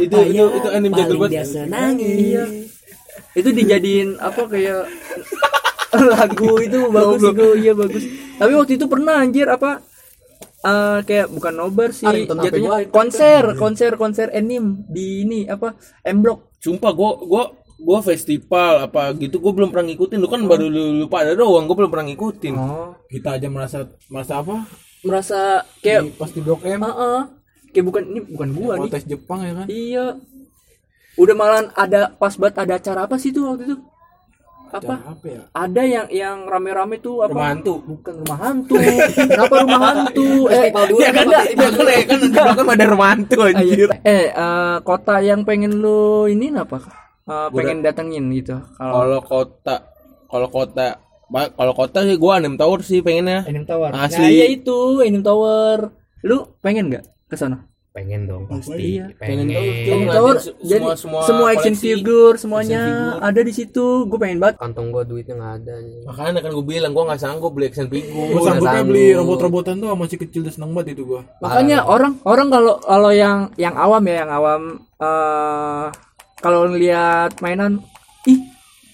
itu 0.00 0.16
itu 0.16 0.44
itu 0.48 0.68
anime 0.72 0.96
jadul 0.96 1.28
banget. 1.28 1.44
Iya. 2.00 2.44
Itu 3.36 3.52
dijadiin 3.52 4.16
apa 4.16 4.48
kayak 4.48 4.88
lagu 6.16 6.56
itu 6.56 6.88
bagus 6.88 7.20
itu 7.20 7.46
iya 7.60 7.72
bagus. 7.76 8.04
Tapi 8.40 8.52
waktu 8.56 8.72
itu 8.80 8.86
pernah 8.88 9.20
anjir 9.20 9.44
apa 9.52 9.84
eh 10.64 11.04
kayak 11.04 11.28
bukan 11.28 11.52
nobar 11.52 11.92
sih 11.92 12.08
jatuhnya 12.08 12.88
itu 12.88 12.88
konser 12.88 13.52
konser 13.60 13.92
konser 14.00 14.32
anime 14.32 14.88
di 14.88 15.28
ini 15.28 15.44
apa 15.44 15.76
M 16.08 16.24
Block 16.24 16.56
Sumpah 16.64 16.92
gua 16.96 17.20
gua 17.20 17.44
gua 17.84 18.00
festival 18.00 18.88
apa 18.88 19.12
gitu 19.14 19.36
gua 19.38 19.52
belum 19.52 19.68
pernah 19.68 19.92
ngikutin. 19.92 20.18
Lu 20.18 20.28
kan 20.32 20.40
baru 20.48 20.66
lu, 20.66 21.04
lu 21.04 21.06
pada 21.06 21.36
doang 21.36 21.68
gua 21.68 21.76
belum 21.84 21.90
pernah 21.92 22.06
ngikutin. 22.08 22.54
oh. 22.56 22.96
Kita 23.06 23.36
aja 23.36 23.48
merasa 23.52 23.84
merasa 24.08 24.40
apa? 24.40 24.64
Merasa 25.04 25.62
kayak 25.84 26.16
pas 26.16 26.32
di 26.32 26.40
blok 26.40 26.64
M. 26.64 26.80
Heeh. 26.80 27.20
kayak 27.70 27.86
bukan 27.86 28.02
ini 28.08 28.20
bukan 28.24 28.48
gua 28.56 28.72
nih. 28.80 28.88
Protes 28.88 29.04
Jepang 29.04 29.40
ya 29.44 29.52
kan? 29.52 29.66
Iya. 29.68 30.06
Udah 31.14 31.34
malah 31.36 31.60
ada 31.76 32.10
pas 32.10 32.34
banget 32.34 32.56
ada 32.64 32.74
acara 32.80 33.00
apa 33.06 33.14
sih 33.20 33.30
tuh 33.30 33.52
waktu 33.52 33.68
itu? 33.70 33.76
Apa? 34.74 34.98
apa 35.06 35.26
ya? 35.30 35.42
Ada 35.54 35.82
yang 35.86 36.06
yang 36.10 36.38
rame-rame 36.50 36.98
tuh 36.98 37.22
apa? 37.22 37.30
Rumah 37.30 37.50
hantu. 37.54 37.74
bukan 37.86 38.14
rumah 38.26 38.38
hantu. 38.42 38.74
Kenapa 39.14 39.54
rumah 39.62 39.80
hantu? 39.86 40.26
Eh 40.54 40.70
dua 40.74 40.98
ya 40.98 41.10
kan? 41.14 41.24
enggak 41.30 41.44
Iya 41.54 41.68
kan 41.70 41.86
ya 41.86 42.02
kan? 42.02 42.18
Di 42.18 42.28
belakang 42.34 42.68
ada 42.74 42.86
romantu 42.90 43.38
anjir. 43.46 43.88
eh 44.02 44.34
eh, 44.34 44.76
kota 44.82 45.22
yang 45.22 45.46
pengen 45.46 45.78
lu 45.78 46.26
ini 46.26 46.50
apa 46.58 47.03
Eh, 47.24 47.48
pengen 47.50 47.80
datengin 47.80 48.28
gitu 48.30 48.60
kalau 48.74 48.92
Kalau 48.94 49.20
kota 49.20 49.76
kalau 50.26 50.48
kota 50.48 50.86
kalau 51.50 51.72
kota 51.72 51.98
sih 52.02 52.14
gua 52.14 52.36
anime 52.36 52.54
tower 52.54 52.80
sih 52.80 53.00
pengennya. 53.00 53.42
Anime 53.42 53.64
Tower 53.64 53.88
Asli. 53.90 54.20
nah 54.20 54.28
iya 54.28 54.46
itu 54.46 54.76
Anime 55.00 55.20
Tower 55.20 55.88
lu 56.20 56.36
pengen 56.58 56.88
nggak 56.88 57.00
ke 57.24 57.34
sana 57.34 57.64
pengen 57.90 58.26
dong 58.26 58.44
pasti 58.44 58.98
Iya. 58.98 59.06
pengen, 59.14 59.46
Pengen 59.46 60.10
se- 60.36 60.50
jadi 60.60 60.82
semua- 60.82 60.98
semua, 60.98 61.20
semua 61.22 61.46
action 61.48 61.72
koleksi. 61.72 61.86
figure 61.86 62.34
semuanya 62.34 62.76
Action 62.76 62.90
figure. 62.92 63.22
ada 63.22 63.40
di 63.40 63.52
situ 63.54 63.84
gue 64.04 64.18
pengen 64.18 64.38
banget 64.38 64.56
kantong 64.58 64.88
gua 64.90 65.02
duitnya 65.02 65.34
nggak 65.34 65.52
ada 65.56 65.74
nih. 65.80 66.02
makanya 66.04 66.40
kan 66.40 66.50
gue 66.52 66.66
bilang 66.66 66.90
gue 66.90 67.04
nggak 67.04 67.20
sanggup 67.20 67.50
beli 67.50 67.66
action 67.66 67.86
Gue 67.86 68.02
figure 68.02 68.42
sanggupnya 68.42 68.68
sanggup. 68.74 68.90
beli 68.90 69.04
robot-robotan 69.14 69.74
tuh 69.78 69.88
masih 69.94 70.18
kecil 70.18 70.42
dan 70.42 70.52
seneng 70.52 70.70
banget 70.72 70.92
itu 70.92 71.02
gua. 71.06 71.22
makanya 71.38 71.78
orang 71.84 72.12
orang 72.22 72.48
kalau 72.48 72.74
kalau 72.78 73.10
yang 73.10 73.36
yang 73.54 73.74
awam 73.74 74.02
ya 74.02 74.14
yang 74.18 74.30
awam 74.32 74.60
eh 74.98 75.86
kalau 76.44 76.68
ngeliat 76.68 77.40
mainan 77.40 77.80
ih 78.28 78.36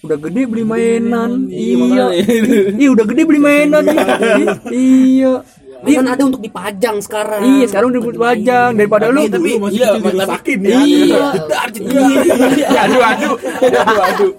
udah 0.01 0.17
gede 0.17 0.47
beli 0.47 0.63
mainan. 0.63 1.51
Iya 1.51 2.15
iya. 2.15 2.87
udah 2.89 3.05
gede 3.05 3.21
beli 3.27 3.39
mainan. 3.43 3.83
Iya. 4.71 5.43
Iya. 5.81 5.97
Kan 5.97 6.07
ada 6.13 6.23
untuk 6.23 6.39
dipajang 6.39 7.01
sekarang. 7.03 7.41
iya 7.43 7.65
sekarang 7.67 7.89
udah 7.91 8.01
buat 8.07 8.17
pajang. 8.17 8.71
Daripada 8.79 9.11
lu. 9.11 9.27
Tapi 9.27 9.57
iya, 9.75 9.97
tapi- 9.99 10.13
dirusakin 10.15 10.59
ya. 10.63 10.79
iya. 10.85 11.25
Iya, 11.75 12.79
aduh 12.87 13.01
aduh. 13.03 13.35
Aduh 13.61 14.01
aduh. 14.07 14.31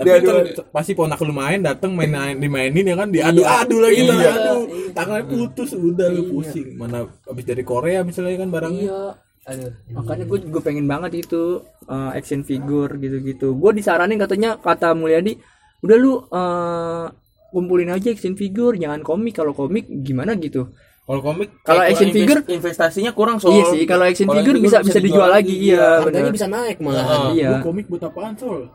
Tapi 0.00 0.08
ntar 0.24 0.36
pasti 0.72 0.92
ponak 0.96 1.20
lu 1.20 1.34
main 1.34 1.60
dateng 1.60 1.92
main 1.92 2.38
dimainin 2.38 2.84
ya 2.88 2.96
kan 2.96 3.08
diadu-adu 3.12 3.76
lagi 3.82 4.00
Iya. 4.06 4.14
iya. 4.14 4.30
aduh 4.32 4.60
tangannya 4.94 5.24
putus 5.26 5.74
udah 5.74 6.06
lu 6.08 6.22
pusing. 6.32 6.78
Mana 6.78 7.04
habis 7.26 7.44
dari 7.44 7.64
Korea 7.66 8.06
misalnya 8.06 8.40
kan 8.40 8.48
barangnya. 8.48 8.86
Iya 8.88 9.02
aduh. 9.42 9.72
Makanya 9.92 10.24
gue 10.24 10.38
juga 10.42 10.58
pengen 10.60 10.84
banget 10.84 11.12
itu 11.20 11.58
eh, 11.84 12.10
action 12.12 12.42
figure 12.42 12.92
gitu-gitu. 12.94 13.52
Gue 13.52 13.70
disaranin 13.72 14.16
katanya 14.16 14.56
kata 14.56 14.92
Mulyadi 14.92 15.36
udah 15.80 15.96
lu 15.96 16.12
eh, 16.22 17.04
kumpulin 17.48 17.90
aja 17.90 18.08
action 18.08 18.34
figure 18.34 18.74
jangan 18.74 19.00
komik. 19.00 19.34
Kalau 19.34 19.52
komik 19.52 19.88
gimana 19.88 20.34
gitu? 20.34 20.68
Kalau 21.02 21.20
komik 21.20 21.50
Kalau 21.60 21.82
kayak 21.82 21.90
action 21.90 22.10
figure- 22.10 22.40
invest- 22.40 22.54
investasinya 22.54 23.10
kurang 23.10 23.36
soal 23.36 23.50
iya 23.52 23.64
sih 23.68 23.82
kalau 23.82 24.04
action 24.04 24.30
figure 24.30 24.56
bisa 24.56 24.78
bisa 24.78 24.98
dijual 24.98 25.26
lagi 25.26 25.56
iya 25.58 25.98
Harganya 25.98 26.30
bener. 26.30 26.36
bisa 26.38 26.46
naik 26.46 26.78
malah. 26.78 27.02
Heeh. 27.02 27.28
iya. 27.34 27.48
Gua 27.50 27.66
komik 27.66 27.86
buat 27.86 28.02
apaan 28.04 28.38
sol 28.38 28.70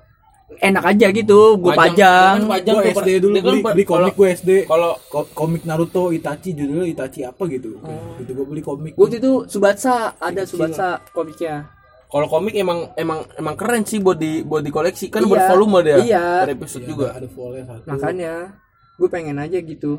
enak 0.45 0.83
aja 0.93 1.07
gitu 1.09 1.57
gue 1.57 1.73
pajang. 1.73 2.45
Kan 2.45 2.49
pajang 2.49 2.75
gua 2.77 2.83
tuh, 2.85 3.01
SD 3.01 3.09
dulu 3.17 3.35
kan 3.41 3.45
beli, 3.49 3.61
beli 3.65 3.83
komik 3.85 4.13
gue 4.13 4.27
SD. 4.37 4.51
kalau 4.69 4.91
Ko- 5.09 5.29
komik 5.33 5.63
Naruto 5.65 6.13
Itachi 6.13 6.53
judulnya 6.53 6.85
Itachi 6.85 7.25
apa 7.25 7.43
gitu. 7.49 7.81
Gitu 8.21 8.31
gue 8.31 8.45
beli 8.45 8.61
komik. 8.61 8.93
Waktu 8.95 9.17
itu 9.17 9.49
Subatsa 9.49 10.15
ada 10.21 10.45
Subatsa 10.45 11.01
komiknya. 11.11 11.65
Kalau 12.05 12.29
komik 12.29 12.53
emang 12.55 12.93
emang 12.95 13.25
emang 13.35 13.55
keren 13.57 13.83
sih 13.83 13.97
buat 13.97 14.21
di 14.21 14.45
buat 14.45 14.61
dikoleksi. 14.61 15.09
Kan 15.09 15.25
Iya, 15.25 15.29
bervolume 15.33 15.79
dia. 15.81 15.97
Iya. 15.99 16.25
per 16.45 16.51
episode 16.53 16.85
juga. 16.85 17.07
ada 17.17 17.27
satu. 17.27 17.85
Makanya 17.89 18.33
gue 19.01 19.09
pengen 19.09 19.37
aja 19.41 19.57
gitu. 19.59 19.97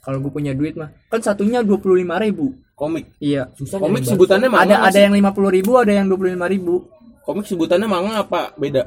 Kalau 0.00 0.22
gue 0.22 0.30
punya 0.30 0.54
duit 0.54 0.78
mah. 0.78 0.94
Kan 1.10 1.18
satunya 1.20 1.66
dua 1.66 1.82
puluh 1.82 1.98
lima 1.98 2.22
ribu. 2.22 2.54
Komik? 2.78 3.18
Iya. 3.18 3.50
Komik 3.58 4.06
sebutannya 4.06 4.46
manga 4.46 4.78
ada 4.78 4.94
ada 4.94 4.98
yang 5.02 5.12
lima 5.18 5.34
puluh 5.34 5.50
ribu 5.50 5.74
ada 5.74 5.90
yang 5.90 6.06
dua 6.06 6.16
puluh 6.22 6.30
lima 6.30 6.46
ribu. 6.46 6.86
Komik 7.26 7.42
sebutannya 7.50 7.90
manga 7.90 8.22
apa? 8.22 8.54
Beda 8.54 8.86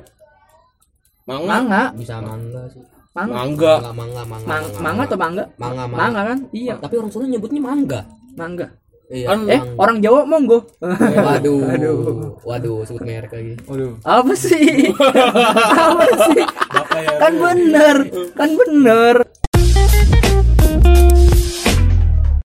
manga 1.30 1.46
manga 1.46 1.82
Bisa 1.94 2.16
mangga 2.20 2.62
sih. 2.68 2.82
manga 3.10 3.30
manga 3.30 3.74
Mangga, 3.78 3.92
mangga, 3.92 4.22
mangga. 4.26 4.48
Mang, 4.48 4.64
manga 4.82 5.04
atau 5.06 5.18
mangga 5.18 5.44
Mangga, 5.56 5.84
mangga. 5.86 5.98
manga 6.00 6.22
kan 6.26 6.38
iya 6.52 6.74
Tapi 6.76 6.94
orang 6.96 7.12
sana 7.12 7.26
nyebutnya 7.28 7.62
mangga. 7.62 8.00
mangga 8.34 8.68
Iya. 9.10 9.26
Kan- 9.26 9.50
eh 9.50 9.62
orang 9.76 9.98
Jawa 10.00 10.22
monggo 10.22 10.60
Waduh. 10.80 11.66
Aduh. 11.74 11.98
Waduh, 12.44 12.86
sebut 12.86 13.02
merek 13.02 13.34
lagi. 13.34 13.58
Waduh. 13.66 13.98
apa 14.02 14.34
sih 14.34 14.94
apa 15.90 16.06
sih 16.30 16.44
Bapak 16.70 17.00
ya 17.00 17.14
kan 17.18 17.34
bener 17.36 17.98
kan 18.38 18.50
bener 18.54 19.16